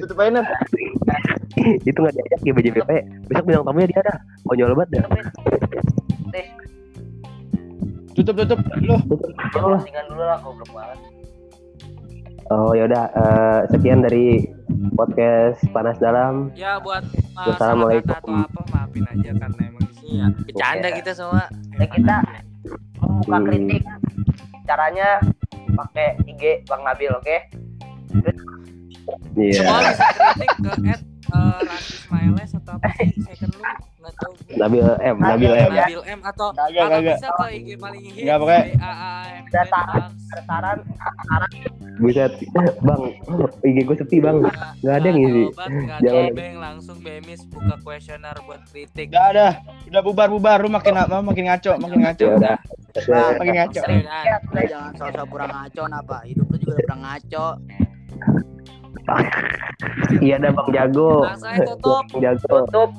Tutup 0.04 0.20
aja 0.20 0.32
Ner. 0.36 0.46
itu 1.88 1.98
nggak 1.98 2.13
diajak 2.13 2.39
ya 2.43 2.52
BJPP. 2.54 2.91
Besok 3.32 3.46
bilang 3.48 3.63
tamunya 3.63 3.88
dia 3.89 4.04
dah. 4.04 4.17
Konyol 4.43 4.76
banget 4.76 5.00
dah. 5.00 5.04
Tutup, 8.12 8.36
tutup. 8.43 8.60
Lu. 8.84 8.98
Allah. 9.56 9.80
postingan 9.80 10.06
dulu 10.12 10.24
lah 10.26 10.38
goblok 10.43 10.70
banget. 10.76 11.16
Oh 12.47 12.71
ya 12.71 12.88
udah. 12.88 13.05
eh, 13.12 13.60
sekian 13.69 13.99
dari 13.99 14.47
podcast 14.93 15.59
panas 15.69 15.99
dalam. 15.99 16.49
Ya 16.55 16.80
buat 16.80 17.03
uh, 17.36 17.45
kata 17.51 17.76
atau 17.76 18.34
apa 18.34 18.61
maafin 18.72 19.03
aja 19.05 19.32
karena 19.36 19.61
emang 19.67 19.84
di 19.84 19.93
sini 19.95 20.11
ya 20.17 20.28
bercanda 20.32 20.89
kita 20.95 21.11
semua. 21.11 21.43
Dan 21.76 21.88
kita 21.91 22.15
membuka 22.97 23.38
Hmm. 23.38 23.45
kritik 23.45 23.84
caranya 24.63 25.09
pakai 25.76 26.07
IG 26.26 26.43
Bang 26.65 26.82
Nabil, 26.84 27.11
oke? 27.11 27.38
Iya. 29.38 29.53
Semua 29.61 29.80
bisa 29.86 30.05
kritik 30.09 30.49
ke 30.57 30.72
at 30.89 31.01
uh, 31.30 31.59
Randy 31.61 31.95
Smiles 31.95 32.51
atau 32.57 32.74
apa 32.76 32.88
sih 32.97 33.09
second 33.22 33.51
lu 33.53 33.59
nggak 33.59 33.76
tahu. 33.78 33.86
Nabil 34.58 34.82
M, 34.82 35.16
Nabil 35.20 35.51
M. 35.51 35.70
Nabil 35.70 36.01
M 36.08 36.20
atau 36.24 36.47
Kagak, 36.51 37.03
bisa 37.03 37.30
ke 37.30 37.45
IG 37.53 37.68
paling 37.78 38.01
hits 38.01 38.24
Nggak, 38.24 38.38
pokoknya- 38.39 38.66
B 38.66 38.72
A 38.78 38.91
A 38.91 39.12
M 39.28 39.43
Ada 39.47 39.60
N 39.60 39.68
saran, 39.68 39.88
Bang. 39.88 40.12
ada 40.12 40.41
saran 40.43 41.49
Buset, 41.97 42.30
bang, 42.78 43.01
IG 43.66 43.78
gue 43.82 43.95
sepi 43.97 44.18
bang. 44.22 44.38
Nggak 44.86 44.95
ada 44.95 45.08
yang 45.10 45.18
ngisi. 45.18 45.43
Jangan. 45.97 45.97
ada 45.97 46.30
beng 46.30 46.55
langsung 46.62 46.97
Bemis 47.01 47.41
buka 47.49 47.76
kuesioner 47.82 48.38
buat 48.45 48.62
kritik. 48.70 49.10
Udah 49.10 49.26
ada. 49.34 49.47
Udah 49.89 50.01
bubar-bubar. 50.05 50.62
Lu 50.62 50.70
makin 50.70 50.93
apa? 50.93 51.26
Makin 51.26 51.49
ngaco, 51.49 51.74
makin 51.82 51.99
ngaco. 52.05 52.22
Ya 52.22 52.36
udah. 52.38 52.58
Nah, 53.10 53.28
makin 53.34 53.53
ngaco. 53.58 53.82
Lu 53.82 54.62
jangan 54.70 54.91
sosok 54.93 55.26
pura 55.26 55.45
ngaco 55.49 55.84
napa? 55.89 56.18
Hidup 56.22 56.45
lu 56.45 56.55
juga 56.62 56.72
udah 56.72 56.84
pernah 56.86 56.99
ngaco. 57.01 57.47
Iya 60.22 60.36
ada 60.38 60.49
bang 60.53 60.70
jago. 60.70 61.12
Langsung 61.26 61.49
aja 61.49 61.66
tutup. 61.66 62.03
Bang 62.14 62.22
jago. 62.22 62.45
tutup 62.62 62.89